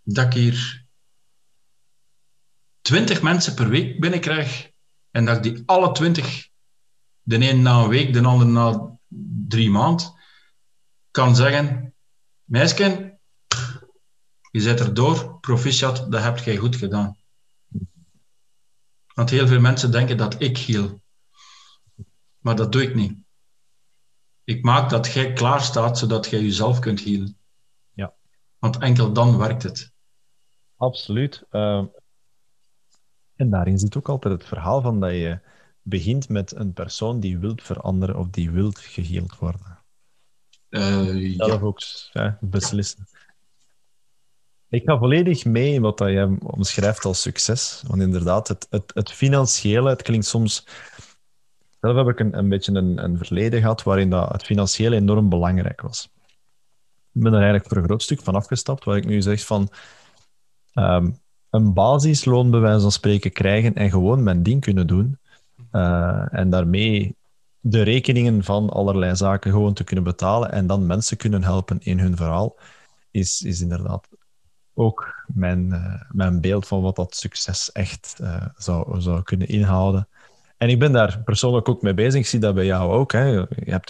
dat 0.03 0.25
ik 0.25 0.33
hier 0.33 0.84
twintig 2.85 3.21
mensen 3.21 3.53
per 3.53 3.69
week 3.69 3.99
binnenkrijg 3.99 4.71
en 5.11 5.25
dat 5.25 5.35
ik 5.35 5.43
die 5.43 5.63
alle 5.65 5.91
twintig, 5.91 6.49
de 7.21 7.49
een 7.49 7.61
na 7.61 7.83
een 7.83 7.89
week, 7.89 8.13
de 8.13 8.23
ander 8.23 8.47
na 8.47 8.97
drie 9.47 9.69
maanden, 9.69 10.13
kan 11.11 11.35
zeggen, 11.35 11.93
meisje, 12.43 13.19
je 14.51 14.61
zet 14.61 14.79
er 14.79 14.93
door, 14.93 15.39
proficiat, 15.39 16.11
dat 16.11 16.23
heb 16.23 16.37
jij 16.37 16.57
goed 16.57 16.75
gedaan. 16.75 17.17
Want 19.13 19.29
heel 19.29 19.47
veel 19.47 19.59
mensen 19.59 19.91
denken 19.91 20.17
dat 20.17 20.41
ik 20.41 20.57
hiel. 20.57 21.01
Maar 22.39 22.55
dat 22.55 22.71
doe 22.71 22.83
ik 22.83 22.95
niet. 22.95 23.17
Ik 24.43 24.63
maak 24.63 24.89
dat 24.89 25.13
jij 25.13 25.33
klaar 25.33 25.61
staat, 25.61 25.97
zodat 25.97 26.29
jij 26.29 26.41
jezelf 26.41 26.79
kunt 26.79 27.03
healen. 27.03 27.37
Ja. 27.93 28.13
Want 28.59 28.77
enkel 28.77 29.13
dan 29.13 29.37
werkt 29.37 29.63
het. 29.63 29.93
Absoluut. 30.75 31.43
Uh, 31.51 31.83
en 33.35 33.49
daarin 33.49 33.77
zit 33.77 33.97
ook 33.97 34.09
altijd 34.09 34.33
het 34.33 34.45
verhaal 34.45 34.81
van 34.81 34.99
dat 34.99 35.11
je 35.11 35.39
begint 35.81 36.29
met 36.29 36.55
een 36.55 36.73
persoon 36.73 37.19
die 37.19 37.37
wilt 37.39 37.63
veranderen 37.63 38.17
of 38.17 38.29
die 38.29 38.51
wilt 38.51 38.79
geheeld 38.79 39.37
worden. 39.37 39.79
Uh, 40.69 41.35
Zelf 41.37 41.59
ja. 41.59 41.65
ook 41.65 41.79
ja, 42.11 42.37
beslissen. 42.41 43.07
Ik 44.69 44.81
ga 44.85 44.97
volledig 44.97 45.45
mee 45.45 45.73
in 45.73 45.81
wat 45.81 45.99
jij 45.99 46.25
omschrijft 46.25 47.05
als 47.05 47.21
succes. 47.21 47.83
Want 47.87 48.01
inderdaad, 48.01 48.47
het, 48.47 48.67
het, 48.69 48.91
het 48.93 49.11
financiële, 49.11 49.89
het 49.89 50.01
klinkt 50.01 50.25
soms... 50.25 50.67
Zelf 51.81 51.95
heb 51.95 52.07
ik 52.07 52.19
een, 52.19 52.37
een 52.37 52.49
beetje 52.49 52.73
een, 52.73 53.03
een 53.03 53.17
verleden 53.17 53.59
gehad 53.61 53.83
waarin 53.83 54.09
dat 54.09 54.31
het 54.31 54.43
financiële 54.43 54.95
enorm 54.95 55.29
belangrijk 55.29 55.81
was. 55.81 56.09
Ik 57.11 57.21
ben 57.21 57.31
er 57.31 57.39
eigenlijk 57.39 57.67
voor 57.67 57.77
een 57.77 57.83
groot 57.83 58.03
stuk 58.03 58.21
van 58.21 58.35
afgestapt, 58.35 58.83
waar 58.83 58.97
ik 58.97 59.05
nu 59.05 59.21
zeg 59.21 59.45
van... 59.45 59.69
Um, 60.73 61.23
een 61.55 61.73
basisloon, 61.73 62.51
bij 62.51 62.59
wijze 62.59 62.81
van 62.81 62.91
spreken, 62.91 63.31
krijgen 63.31 63.75
en 63.75 63.89
gewoon 63.89 64.23
mijn 64.23 64.43
ding 64.43 64.61
kunnen 64.61 64.87
doen. 64.87 65.19
Uh, 65.71 66.25
en 66.31 66.49
daarmee 66.49 67.15
de 67.59 67.81
rekeningen 67.81 68.43
van 68.43 68.69
allerlei 68.69 69.15
zaken 69.15 69.51
gewoon 69.51 69.73
te 69.73 69.83
kunnen 69.83 70.03
betalen 70.03 70.51
en 70.51 70.67
dan 70.67 70.85
mensen 70.85 71.17
kunnen 71.17 71.43
helpen 71.43 71.79
in 71.79 71.99
hun 71.99 72.15
verhaal, 72.15 72.55
is, 73.11 73.41
is 73.41 73.61
inderdaad 73.61 74.07
ook 74.73 75.25
mijn, 75.27 75.65
uh, 75.65 76.01
mijn 76.09 76.41
beeld 76.41 76.67
van 76.67 76.81
wat 76.81 76.95
dat 76.95 77.15
succes 77.15 77.71
echt 77.71 78.17
uh, 78.21 78.45
zou, 78.57 79.01
zou 79.01 79.23
kunnen 79.23 79.47
inhouden. 79.47 80.07
En 80.65 80.71
ik 80.71 80.79
ben 80.79 80.91
daar 80.91 81.21
persoonlijk 81.25 81.69
ook 81.69 81.81
mee 81.81 81.93
bezig. 81.93 82.19
Ik 82.19 82.25
zie 82.25 82.39
dat 82.39 82.55
bij 82.55 82.65
jou 82.65 82.91
ook. 82.91 83.11
Hè. 83.11 83.23
Je, 83.25 83.47
hebt, 83.65 83.87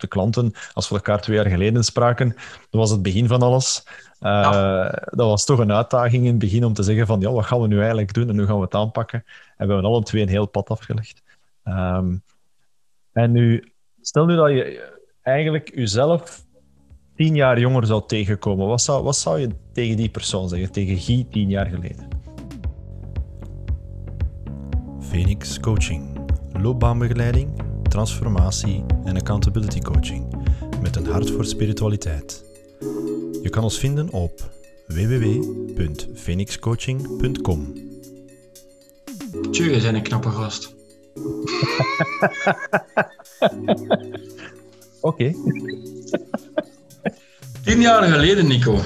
de 0.00 0.06
klanten, 0.08 0.52
als 0.72 0.88
we 0.88 0.94
elkaar 0.94 1.20
twee 1.20 1.36
jaar 1.36 1.46
geleden 1.46 1.84
spraken, 1.84 2.28
dat 2.70 2.80
was 2.80 2.90
het 2.90 3.02
begin 3.02 3.26
van 3.26 3.42
alles. 3.42 3.84
Uh, 3.86 3.96
ja. 4.20 4.82
Dat 5.04 5.28
was 5.28 5.44
toch 5.44 5.58
een 5.58 5.72
uitdaging 5.72 6.22
in 6.24 6.30
het 6.30 6.38
begin 6.38 6.64
om 6.64 6.72
te 6.72 6.82
zeggen 6.82 7.06
van 7.06 7.20
ja, 7.20 7.30
wat 7.30 7.44
gaan 7.44 7.60
we 7.60 7.66
nu 7.66 7.78
eigenlijk 7.78 8.14
doen 8.14 8.28
en 8.28 8.38
hoe 8.38 8.46
gaan 8.46 8.56
we 8.56 8.62
het 8.62 8.74
aanpakken? 8.74 9.24
En 9.56 9.66
we 9.66 9.72
hebben 9.72 9.90
alle 9.90 10.02
twee 10.02 10.22
een 10.22 10.28
heel 10.28 10.46
pad 10.46 10.68
afgelegd. 10.68 11.22
Um, 11.64 12.22
en 13.12 13.32
nu, 13.32 13.72
stel 14.00 14.26
nu 14.26 14.36
dat 14.36 14.48
je 14.48 14.90
eigenlijk 15.22 15.70
jezelf 15.74 16.44
tien 17.16 17.34
jaar 17.34 17.58
jonger 17.58 17.86
zou 17.86 18.02
tegenkomen, 18.06 18.66
wat 18.66 18.82
zou, 18.82 19.02
wat 19.02 19.16
zou 19.16 19.40
je 19.40 19.48
tegen 19.72 19.96
die 19.96 20.10
persoon 20.10 20.48
zeggen, 20.48 20.72
tegen 20.72 20.96
Guy 20.96 21.26
tien 21.30 21.48
jaar 21.48 21.66
geleden? 21.66 22.08
Phoenix 25.08 25.60
Coaching. 25.60 26.18
Loopbaanbegeleiding, 26.52 27.62
transformatie 27.82 28.84
en 29.04 29.16
accountability 29.16 29.80
coaching. 29.80 30.46
Met 30.80 30.96
een 30.96 31.06
hart 31.06 31.30
voor 31.30 31.44
spiritualiteit. 31.44 32.44
Je 33.42 33.48
kan 33.50 33.62
ons 33.62 33.78
vinden 33.78 34.10
op 34.10 34.50
www.phoenixcoaching.com. 34.86 37.72
Je 39.50 39.70
bent 39.70 39.84
een 39.84 40.02
knappe 40.02 40.30
gast. 40.30 40.74
Oké. 45.00 45.34
Tien 47.64 47.80
jaar 47.80 48.02
geleden, 48.02 48.46
Nico. 48.46 48.78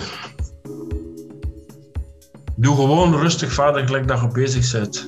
Doe 2.57 2.75
gewoon 2.75 3.15
rustig 3.15 3.53
verder 3.53 3.87
gelijk 3.87 4.09
dat 4.09 4.21
je 4.21 4.29
bezig 4.29 4.73
bent. 4.73 5.07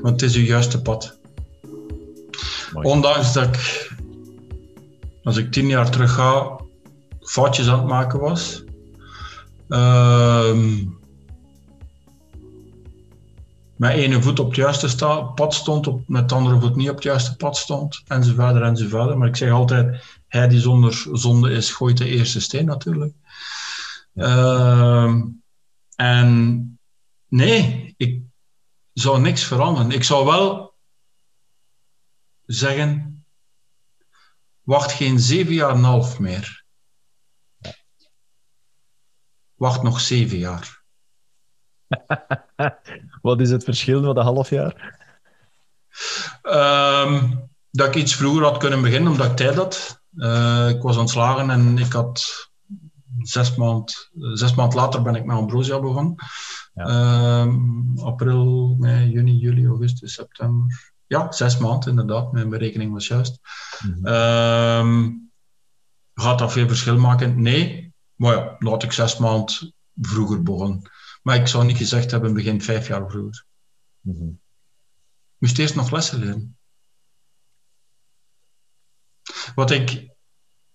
Want 0.00 0.20
het 0.20 0.22
is 0.22 0.34
je 0.34 0.44
juiste 0.44 0.82
pad. 0.82 1.18
Mooi. 2.72 2.88
Ondanks 2.88 3.32
dat 3.32 3.46
ik, 3.46 3.90
als 5.22 5.36
ik 5.36 5.52
tien 5.52 5.66
jaar 5.66 5.90
terug 5.90 6.14
ga, 6.14 6.60
foutjes 7.20 7.68
aan 7.68 7.78
het 7.78 7.88
maken 7.88 8.20
was. 8.20 8.64
Uh, 9.68 10.52
met 13.76 13.92
ene 13.92 14.22
voet 14.22 14.38
op 14.38 14.46
het 14.46 14.56
juiste 14.56 15.30
pad 15.34 15.54
stond, 15.54 15.86
op, 15.86 16.02
met 16.06 16.28
de 16.28 16.34
andere 16.34 16.60
voet 16.60 16.76
niet 16.76 16.88
op 16.88 16.94
het 16.94 17.04
juiste 17.04 17.36
pad 17.36 17.56
stond, 17.56 18.02
enzovoort, 18.06 18.62
enzovoort. 18.62 19.16
Maar 19.16 19.28
ik 19.28 19.36
zeg 19.36 19.50
altijd, 19.50 20.04
hij 20.28 20.48
die 20.48 20.60
zonder 20.60 21.06
zonde 21.12 21.50
is, 21.50 21.70
gooit 21.70 21.96
de 21.96 22.08
eerste 22.08 22.40
steen 22.40 22.64
natuurlijk. 22.64 23.14
Uh, 24.14 25.14
en 25.96 26.78
nee, 27.28 27.94
ik 27.96 28.25
zou 28.98 29.20
niks 29.20 29.44
veranderen. 29.44 29.90
Ik 29.90 30.04
zou 30.04 30.26
wel 30.26 30.74
zeggen, 32.46 33.24
wacht 34.62 34.92
geen 34.92 35.20
zeven 35.20 35.54
jaar 35.54 35.70
en 35.70 35.76
een 35.76 35.84
half 35.84 36.18
meer. 36.18 36.64
Wacht 39.54 39.82
nog 39.82 40.00
zeven 40.00 40.38
jaar. 40.38 40.82
Wat 43.22 43.40
is 43.40 43.50
het 43.50 43.64
verschil 43.64 44.00
met 44.00 44.16
een 44.16 44.22
half 44.22 44.50
jaar? 44.50 44.98
Um, 46.42 47.48
dat 47.70 47.86
ik 47.86 47.94
iets 47.94 48.14
vroeger 48.14 48.42
had 48.42 48.58
kunnen 48.58 48.82
beginnen, 48.82 49.12
omdat 49.12 49.30
ik 49.30 49.36
tijd 49.36 49.54
had. 49.54 50.02
Uh, 50.14 50.68
ik 50.68 50.82
was 50.82 50.96
ontslagen 50.96 51.50
en 51.50 51.78
ik 51.78 51.92
had 51.92 52.48
zes 53.22 53.56
maand, 53.56 54.10
zes 54.32 54.54
maand 54.54 54.74
later 54.74 55.02
ben 55.02 55.14
ik 55.14 55.24
met 55.24 55.36
Ambrosia 55.36 55.80
begonnen. 55.80 56.14
Ja. 56.74 57.40
Um, 57.40 57.98
april, 57.98 58.76
mei, 58.78 59.10
juni, 59.10 59.36
juli, 59.38 59.66
augustus, 59.66 60.14
september. 60.14 60.94
Ja, 61.06 61.32
zes 61.32 61.58
maanden 61.58 61.88
inderdaad. 61.88 62.32
Mijn 62.32 62.48
berekening 62.48 62.92
was 62.92 63.06
juist. 63.06 63.38
-hmm. 63.78 64.06
um, 64.06 65.30
gaat 66.14 66.38
dat 66.38 66.52
veel 66.52 66.68
verschil 66.68 66.98
maken? 66.98 67.42
Nee. 67.42 67.94
Maar 68.14 68.34
ja, 68.34 68.56
laat 68.58 68.82
ik 68.82 68.92
zes 68.92 69.16
maand 69.16 69.72
vroeger 70.00 70.42
begonnen. 70.42 70.90
Maar 71.22 71.36
ik 71.36 71.46
zou 71.46 71.64
niet 71.64 71.76
gezegd 71.76 72.10
hebben 72.10 72.34
begin 72.34 72.62
vijf 72.62 72.88
jaar 72.88 73.10
vroeger. 73.10 73.44
Mm 74.00 74.16
-hmm. 74.16 74.40
Moest 75.38 75.58
eerst 75.58 75.74
nog 75.74 75.90
lessen 75.90 76.18
leren. 76.18 76.56
Wat 79.54 79.70
ik 79.70 80.15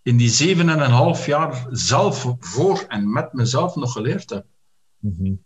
in 0.01 0.17
die 0.17 0.29
zeven 0.29 0.69
en 0.69 0.79
een 0.79 0.91
half 0.91 1.25
jaar 1.25 1.67
zelf 1.69 2.35
voor 2.39 2.85
en 2.87 3.11
met 3.11 3.33
mezelf 3.33 3.75
nog 3.75 3.91
geleerd 3.91 4.29
heb, 4.29 4.45
mm 4.97 5.15
-hmm. 5.17 5.45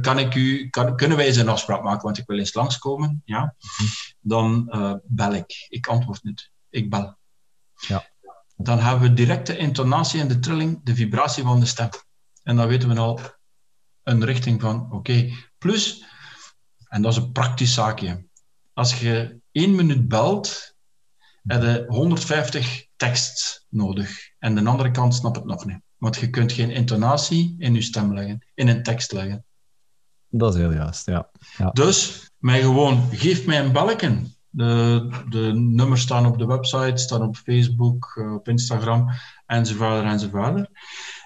kan 0.00 0.18
ik 0.18 0.34
u, 0.34 0.68
kan, 0.68 0.96
kunnen 0.96 1.16
wij 1.16 1.26
eens 1.26 1.36
een 1.36 1.48
afspraak 1.48 1.82
maken, 1.82 2.02
want 2.02 2.18
ik 2.18 2.26
wil 2.26 2.38
eens 2.38 2.54
langskomen, 2.54 3.22
ja? 3.24 3.54
Mhm. 3.60 3.88
dan 4.20 4.70
bel 5.04 5.34
ik. 5.34 5.66
Ik 5.68 5.86
antwoord 5.86 6.22
niet. 6.22 6.50
Ik 6.70 6.90
bel. 6.90 7.16
Ja 7.88 8.04
dan 8.56 8.78
hebben 8.78 9.08
we 9.08 9.14
direct 9.14 9.46
de 9.46 9.56
intonatie 9.56 10.20
en 10.20 10.28
de 10.28 10.38
trilling, 10.38 10.80
de 10.84 10.94
vibratie 10.94 11.42
van 11.42 11.60
de 11.60 11.66
stem. 11.66 11.88
En 12.42 12.56
dan 12.56 12.68
weten 12.68 12.88
we 12.88 13.00
al 13.00 13.20
een 14.02 14.24
richting 14.24 14.60
van, 14.60 14.92
oké. 14.92 15.30
Plus, 15.58 16.04
en 16.88 17.02
dat 17.02 17.12
is 17.12 17.18
een 17.18 17.32
praktisch 17.32 17.74
zaakje, 17.74 18.26
als 18.72 19.00
je 19.00 19.40
één 19.52 19.74
minuut 19.74 20.08
belt, 20.08 20.74
heb 21.46 21.62
je 21.62 21.84
150 21.88 22.86
tekst 22.96 23.66
nodig. 23.68 24.30
En 24.38 24.54
de 24.54 24.64
andere 24.64 24.90
kant 24.90 25.14
snapt 25.14 25.36
het 25.36 25.44
nog 25.44 25.64
niet. 25.64 25.80
Want 25.96 26.16
je 26.16 26.30
kunt 26.30 26.52
geen 26.52 26.70
intonatie 26.70 27.54
in 27.58 27.74
je 27.74 27.82
stem 27.82 28.14
leggen, 28.14 28.46
in 28.54 28.68
een 28.68 28.82
tekst 28.82 29.12
leggen. 29.12 29.44
Dat 30.28 30.54
is 30.54 30.60
heel 30.60 30.72
juist, 30.72 31.06
ja. 31.06 31.30
ja. 31.58 31.70
Dus, 31.70 32.30
mij 32.38 32.60
gewoon, 32.60 33.08
geef 33.12 33.46
mij 33.46 33.60
een 33.60 33.72
balken. 33.72 34.35
De, 34.56 35.08
de 35.28 35.52
nummers 35.54 36.00
staan 36.00 36.26
op 36.26 36.38
de 36.38 36.46
website, 36.46 36.96
staan 36.96 37.22
op 37.22 37.36
Facebook, 37.36 38.12
eh, 38.18 38.34
op 38.34 38.48
Instagram 38.48 39.08
enzovoort 39.46 40.04
enzovoort. 40.04 40.68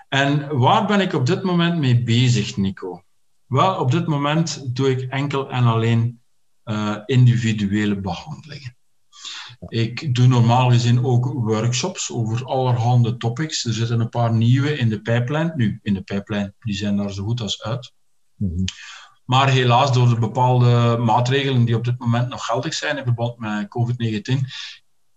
En 0.08 0.58
waar 0.58 0.86
ben 0.86 1.00
ik 1.00 1.12
op 1.12 1.26
dit 1.26 1.42
moment 1.42 1.78
mee 1.78 2.02
bezig, 2.02 2.56
Nico? 2.56 3.02
Wel, 3.46 3.80
op 3.80 3.90
dit 3.90 4.06
moment 4.06 4.76
doe 4.76 4.90
ik 4.90 5.10
enkel 5.10 5.50
en 5.50 5.64
alleen 5.64 6.20
uh, 6.64 6.96
individuele 7.06 8.00
behandelingen. 8.00 8.76
Ik 9.68 10.14
doe 10.14 10.26
normaal 10.26 10.70
gezien 10.70 11.04
ook 11.04 11.24
workshops 11.24 12.12
over 12.12 12.44
allerhande 12.44 13.16
topics. 13.16 13.64
Er 13.64 13.72
zitten 13.72 14.00
een 14.00 14.08
paar 14.08 14.32
nieuwe 14.32 14.78
in 14.78 14.88
de 14.88 15.02
pijplijn. 15.02 15.52
Nu, 15.56 15.78
in 15.82 15.94
de 15.94 16.02
pijplijn, 16.02 16.54
die 16.60 16.74
zijn 16.74 16.96
daar 16.96 17.12
zo 17.12 17.24
goed 17.24 17.40
als 17.40 17.62
uit. 17.62 17.92
Mm. 18.34 18.64
Maar 19.30 19.48
helaas, 19.48 19.92
door 19.92 20.08
de 20.08 20.18
bepaalde 20.18 20.96
maatregelen 20.96 21.64
die 21.64 21.76
op 21.76 21.84
dit 21.84 21.98
moment 21.98 22.28
nog 22.28 22.44
geldig 22.44 22.74
zijn 22.74 22.96
in 22.96 23.04
verband 23.04 23.38
met 23.38 23.68
COVID-19, 23.68 24.34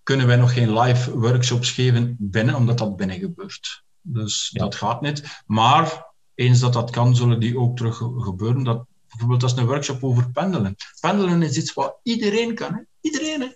kunnen 0.04 0.28
wij 0.28 0.36
nog 0.36 0.54
geen 0.54 0.80
live 0.80 1.18
workshops 1.18 1.72
geven 1.72 2.16
binnen, 2.20 2.56
omdat 2.56 2.78
dat 2.78 2.96
binnen 2.96 3.20
gebeurt. 3.20 3.84
Dus 4.02 4.50
dat 4.54 4.76
gaat 4.76 5.02
niet. 5.02 5.44
Maar 5.46 6.06
eens 6.36 6.60
dat 6.60 6.74
dat 6.74 6.90
kan, 6.90 7.16
zullen 7.16 7.40
die 7.40 7.60
ook 7.60 7.78
terug 7.78 7.98
gebeuren. 7.98 8.64
Dat, 8.64 8.86
bijvoorbeeld 9.08 9.44
als 9.44 9.58
een 9.58 9.66
workshop 9.66 10.04
over 10.04 10.32
pendelen. 10.32 10.76
Pendelen 11.00 11.42
is 11.42 11.58
iets 11.58 11.74
wat 11.74 12.00
iedereen 12.04 12.56
kan. 12.56 12.74
Hè? 12.74 12.82
Iedereen. 13.02 13.42
Hè? 13.42 13.48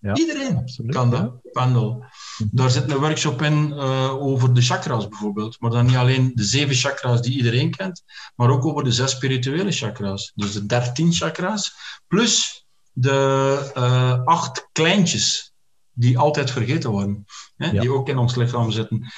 Ja, 0.00 0.16
Iedereen 0.16 0.56
absoluut, 0.56 0.94
kan 0.94 1.10
dat, 1.10 1.20
ja. 1.20 1.50
pendel. 1.52 2.04
Daar 2.50 2.70
zit 2.70 2.90
een 2.90 2.98
workshop 2.98 3.42
in 3.42 3.68
uh, 3.68 4.22
over 4.22 4.54
de 4.54 4.60
chakras 4.60 5.08
bijvoorbeeld. 5.08 5.60
Maar 5.60 5.70
dan 5.70 5.86
niet 5.86 5.96
alleen 5.96 6.32
de 6.34 6.44
zeven 6.44 6.74
chakras 6.74 7.22
die 7.22 7.36
iedereen 7.36 7.70
kent, 7.70 8.02
maar 8.36 8.50
ook 8.50 8.64
over 8.64 8.84
de 8.84 8.92
zes 8.92 9.10
spirituele 9.10 9.72
chakras. 9.72 10.32
Dus 10.34 10.52
de 10.52 10.66
dertien 10.66 11.12
chakras, 11.12 11.74
plus 12.06 12.66
de 12.92 13.70
uh, 13.76 14.22
acht 14.24 14.68
kleintjes 14.72 15.52
die 15.92 16.18
altijd 16.18 16.50
vergeten 16.50 16.90
worden. 16.90 17.24
Hè, 17.56 17.70
ja. 17.70 17.80
Die 17.80 17.92
ook 17.92 18.08
in 18.08 18.18
ons 18.18 18.34
lichaam 18.34 18.70
zitten. 18.70 19.12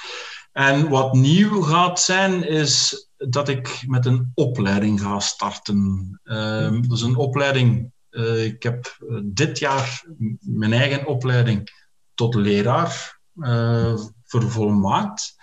En 0.51 0.89
wat 0.89 1.13
nieuw 1.13 1.61
gaat 1.61 1.99
zijn, 1.99 2.47
is 2.47 3.07
dat 3.17 3.49
ik 3.49 3.83
met 3.87 4.05
een 4.05 4.31
opleiding 4.33 5.01
ga 5.01 5.19
starten. 5.19 6.19
Uh, 6.23 6.71
dat 6.81 6.97
is 6.97 7.01
een 7.01 7.15
opleiding 7.15 7.91
uh, 8.13 8.45
ik 8.45 8.63
heb 8.63 8.97
uh, 8.99 9.19
dit 9.23 9.59
jaar 9.59 10.03
mijn 10.39 10.73
eigen 10.73 11.05
opleiding 11.05 11.69
tot 12.13 12.35
leraar 12.35 13.19
uh, 13.35 13.97
vervolmaakt. 14.23 15.35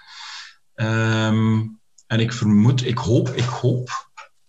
Um, 0.74 1.80
en 2.06 2.20
ik 2.20 2.32
vermoed, 2.32 2.86
ik 2.86 2.98
hoop, 2.98 3.28
ik 3.28 3.44
hoop 3.44 4.06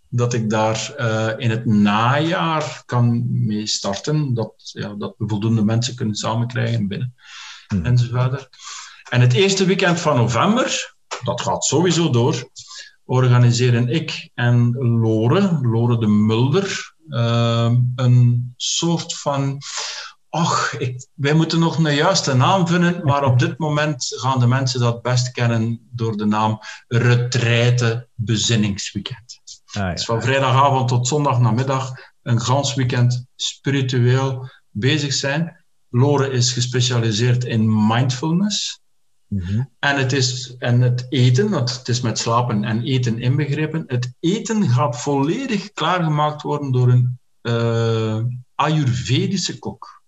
dat 0.10 0.34
ik 0.34 0.50
daar 0.50 0.94
uh, 1.00 1.30
in 1.38 1.50
het 1.50 1.66
najaar 1.66 2.84
kan 2.86 3.26
mee 3.46 3.68
starten. 3.68 4.34
Dat, 4.34 4.54
ja, 4.58 4.94
dat 4.94 5.16
we 5.18 5.28
voldoende 5.28 5.64
mensen 5.64 5.96
kunnen 5.96 6.16
samenkrijgen 6.16 6.88
binnen 6.88 7.16
hmm. 7.68 7.86
enzovoort. 7.86 8.50
En 9.10 9.22
het 9.22 9.34
eerste 9.34 9.66
weekend 9.66 10.00
van 10.00 10.16
november, 10.16 10.96
dat 11.24 11.42
gaat 11.42 11.64
sowieso 11.64 12.10
door, 12.10 12.50
organiseren 13.06 13.90
ik 13.90 14.30
en 14.34 14.72
Lore, 14.72 15.60
Lore 15.62 16.00
de 16.00 16.08
Mulder, 16.08 16.96
een 17.96 18.54
soort 18.58 19.18
van. 19.18 19.62
Ach, 20.30 20.78
ik, 20.78 21.08
wij 21.14 21.34
moeten 21.34 21.60
nog 21.60 21.78
een 21.78 21.96
juiste 21.96 22.34
naam 22.34 22.68
vinden, 22.68 23.06
maar 23.06 23.24
op 23.24 23.40
dit 23.40 23.58
moment 23.58 24.06
gaan 24.20 24.40
de 24.40 24.48
mensen 24.48 24.80
dat 24.80 25.02
best 25.02 25.32
kennen 25.32 25.88
door 25.92 26.18
de 26.18 26.26
naam 26.26 26.60
Retraite 26.88 28.08
Bezinningsweekend. 28.14 29.42
Ah, 29.66 29.74
ja. 29.74 29.92
Dus 29.92 30.06
van 30.06 30.22
vrijdagavond 30.22 30.88
tot 30.88 31.08
zondagnamiddag 31.08 31.94
een 32.22 32.42
gans 32.42 32.74
weekend 32.74 33.26
spiritueel 33.36 34.50
bezig 34.70 35.14
zijn. 35.14 35.66
Lore 35.90 36.32
is 36.32 36.52
gespecialiseerd 36.52 37.44
in 37.44 37.88
mindfulness. 37.88 38.82
Mhm. 39.28 39.64
En, 39.80 39.98
het 39.98 40.14
is, 40.14 40.56
en 40.58 40.82
het 40.82 41.06
eten, 41.10 41.50
want 41.50 41.78
het 41.78 41.88
is 41.88 42.02
met 42.02 42.20
slapen 42.20 42.64
en 42.64 42.84
eten 42.84 43.20
inbegrepen, 43.20 43.84
het 43.88 44.14
eten 44.20 44.70
gaat 44.70 45.02
volledig 45.02 45.74
klaargemaakt 45.74 46.42
worden 46.42 46.72
door 46.72 46.90
een 46.90 47.20
uh, 47.42 48.24
Ayurvedische 48.56 49.60
kok. 49.60 50.02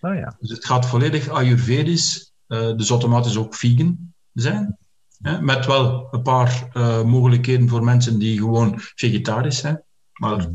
Oh 0.00 0.14
ja. 0.14 0.36
Dus 0.40 0.50
het 0.50 0.64
gaat 0.64 0.86
volledig 0.86 1.28
Ayurvedisch, 1.28 2.32
uh, 2.48 2.76
dus 2.76 2.90
automatisch 2.90 3.36
ook 3.36 3.54
vegan 3.54 4.12
zijn. 4.32 4.78
Hè, 5.22 5.40
met 5.40 5.66
wel 5.66 6.08
een 6.10 6.22
paar 6.22 6.68
uh, 6.72 7.02
mogelijkheden 7.02 7.68
voor 7.68 7.84
mensen 7.84 8.18
die 8.18 8.38
gewoon 8.38 8.74
vegetarisch 8.76 9.58
zijn. 9.58 9.82
Maar 10.12 10.36
mhm. 10.36 10.52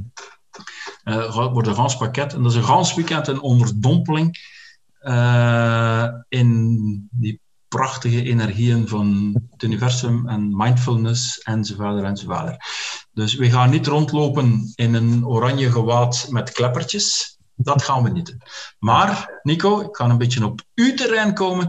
Wordt 1.54 1.68
een 1.68 1.76
gans 1.76 1.98
pakket. 1.98 2.34
En 2.34 2.42
dat 2.44 2.52
is 2.52 2.58
een 2.58 2.64
gans 2.64 2.94
weekend 2.94 3.28
een 3.28 3.42
onderdompeling 3.42 4.38
in 6.28 7.08
die 7.12 7.42
prachtige 7.70 8.24
energieën 8.24 8.88
van 8.88 9.40
het 9.52 9.64
universum 9.64 10.28
en 10.28 10.58
mindfulness 10.58 11.40
enzovoort 11.40 12.04
enzovoort. 12.04 12.58
Dus 13.12 13.36
we 13.36 13.50
gaan 13.50 13.70
niet 13.70 13.88
rondlopen 13.88 14.72
in 14.76 14.94
een 14.94 15.26
oranje 15.28 15.72
gewaad 15.72 16.28
met 16.30 16.52
kleppertjes. 16.52 17.38
Dat 17.56 17.84
gaan 17.84 18.04
we 18.04 18.10
niet 18.10 18.26
doen. 18.26 18.42
Maar, 18.80 19.40
Nico, 19.44 19.80
ik 19.82 19.96
ga 19.96 20.10
een 20.10 20.18
beetje 20.18 20.46
op 20.46 20.62
uw 20.76 20.94
terrein 20.94 21.34
komen. 21.34 21.68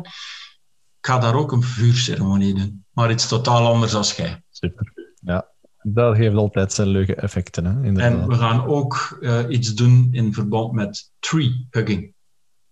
Ik 0.99 1.07
ga 1.07 1.19
daar 1.19 1.35
ook 1.35 1.53
een 1.53 1.63
vuurceremonie 1.63 2.55
doen. 2.55 2.85
Maar 2.91 3.11
iets 3.11 3.29
totaal 3.29 3.67
anders 3.67 3.95
als 3.95 4.13
jij. 4.13 4.43
Super. 4.51 4.93
Ja, 5.21 5.49
dat 5.83 6.17
geeft 6.17 6.37
altijd 6.37 6.73
zijn 6.73 6.89
leuke 6.89 7.15
effecten. 7.15 7.65
Hè, 7.65 8.01
en 8.01 8.27
we 8.27 8.35
gaan 8.35 8.65
ook 8.65 9.19
uh, 9.21 9.45
iets 9.49 9.75
doen 9.75 10.09
in 10.11 10.35
verband 10.35 10.73
met 10.73 11.11
tree 11.19 11.67
hugging. 11.71 12.15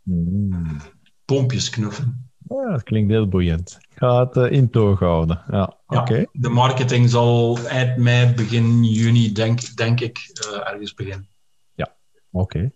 Mm. 0.03 0.77
Boompjes 1.25 1.71
knuffelen. 1.71 2.28
Ja, 2.49 2.71
dat 2.71 2.83
klinkt 2.83 3.11
heel 3.11 3.29
boeiend. 3.29 3.79
Ik 3.91 3.97
ga 3.99 4.27
het 4.27 4.37
uh, 4.37 4.51
in 4.51 4.71
toog 4.71 4.99
houden. 4.99 5.43
Ja, 5.51 5.77
ja 5.89 6.01
oké. 6.01 6.27
De 6.33 6.49
marketing 6.49 7.11
zal 7.11 7.59
eind 7.59 7.97
mei, 7.97 8.35
begin 8.35 8.85
juni, 8.85 9.33
denk, 9.33 9.77
denk 9.77 10.01
ik, 10.01 10.19
uh, 10.47 10.69
ergens 10.69 10.95
beginnen. 10.95 11.29
Ja, 11.75 11.95
oké. 12.31 12.73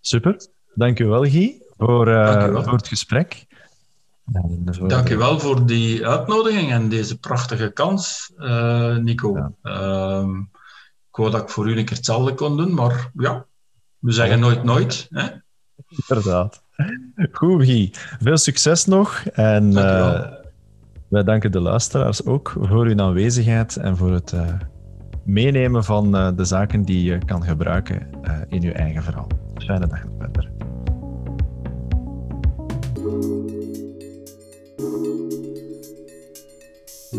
Super. 0.00 0.36
Dank 0.74 0.98
u 0.98 1.06
wel, 1.06 1.24
Guy, 1.24 1.62
voor, 1.76 2.08
uh, 2.08 2.62
voor 2.62 2.76
het 2.76 2.88
gesprek. 2.88 3.46
Dank 4.86 5.08
u 5.08 5.16
wel 5.16 5.38
voor 5.38 5.66
die 5.66 6.06
uitnodiging 6.06 6.70
en 6.70 6.88
deze 6.88 7.18
prachtige 7.18 7.70
kans, 7.70 8.32
Nico. 9.00 9.36
Ja. 9.36 9.52
Uh, 9.62 10.28
ik 11.08 11.16
wou 11.16 11.30
dat 11.30 11.42
ik 11.42 11.48
voor 11.48 11.68
u 11.68 11.78
een 11.78 11.84
keer 11.84 11.96
hetzelfde 11.96 12.34
kon 12.34 12.56
doen, 12.56 12.74
maar 12.74 13.10
ja, 13.14 13.46
we 13.98 14.12
zeggen 14.12 14.40
nooit 14.40 14.64
nooit. 14.64 15.06
Hè? 15.10 15.28
Inderdaad. 16.08 16.62
Goed, 17.32 17.64
Guy. 17.64 17.90
Veel 18.20 18.36
succes 18.36 18.84
nog. 18.84 19.22
En 19.32 19.70
uh, 19.70 20.20
wij 21.08 21.22
danken 21.22 21.52
de 21.52 21.60
luisteraars 21.60 22.24
ook 22.24 22.56
voor 22.60 22.86
hun 22.86 23.00
aanwezigheid 23.00 23.76
en 23.76 23.96
voor 23.96 24.12
het 24.12 24.32
uh, 24.32 24.48
meenemen 25.24 25.84
van 25.84 26.16
uh, 26.16 26.28
de 26.36 26.44
zaken 26.44 26.82
die 26.82 27.04
je 27.04 27.18
kan 27.24 27.44
gebruiken 27.44 28.08
in 28.48 28.60
je 28.60 28.72
eigen 28.72 29.02
verhaal. 29.02 29.26
Fijne 29.54 29.86
dag 29.86 30.04
verder. 30.18 30.50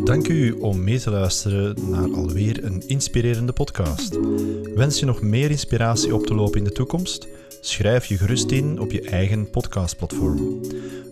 Dank 0.04 0.28
u 0.28 0.52
om 0.52 0.84
mee 0.84 1.00
te 1.00 1.10
luisteren 1.10 1.90
naar 1.90 2.14
alweer 2.14 2.64
een 2.64 2.84
inspirerende 2.88 3.54
podcast. 3.54 4.20
Wens 4.76 5.00
je 5.00 5.06
nog 5.06 5.22
meer 5.22 5.50
inspiratie 5.50 6.16
op 6.16 6.26
te 6.26 6.36
lopen 6.36 6.58
in 6.58 6.64
de 6.64 6.72
toekomst? 6.72 7.28
Schrijf 7.66 8.06
je 8.06 8.18
gerust 8.18 8.52
in 8.52 8.80
op 8.80 8.92
je 8.92 9.02
eigen 9.02 9.50
podcastplatform. 9.50 10.62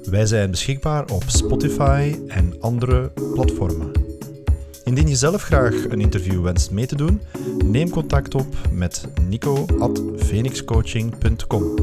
Wij 0.04 0.26
zijn 0.26 0.52
beschikbaar 0.52 1.10
op 1.10 1.24
Spotify 1.28 2.16
en 2.28 2.56
andere 2.60 3.12
platformen. 3.34 3.92
Indien 4.84 5.08
je 5.08 5.16
zelf 5.16 5.44
graag 5.44 5.74
een 5.90 6.02
interview 6.02 6.44
wenst 6.44 6.72
mee 6.72 6.86
te 6.86 6.96
doen, 6.96 7.22
neem 7.66 7.90
contact 7.90 8.36
op 8.36 8.48
met 8.72 9.08
nico.phoenixcoaching.com. 9.28 11.76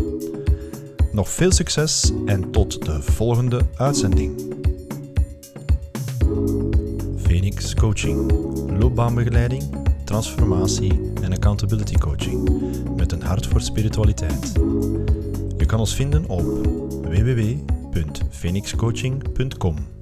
Nog 1.12 1.28
veel 1.28 1.52
succes 1.52 2.12
en 2.26 2.50
tot 2.50 2.84
de 2.84 3.02
volgende 3.02 3.60
uitzending. 3.76 4.56
Phoenix 7.22 7.74
Coaching, 7.74 8.32
loopbaanbegeleiding, 8.78 9.62
transformatie 10.09 11.12
en 11.22 11.32
accountability 11.32 11.94
coaching 11.94 12.48
met 12.96 13.12
een 13.12 13.22
hart 13.22 13.46
voor 13.46 13.61
spiritualiteit. 13.61 14.52
Je 15.56 15.66
kan 15.66 15.78
ons 15.78 15.94
vinden 15.94 16.28
op 16.28 16.44
www.phoenixcoaching.com. 17.02 19.97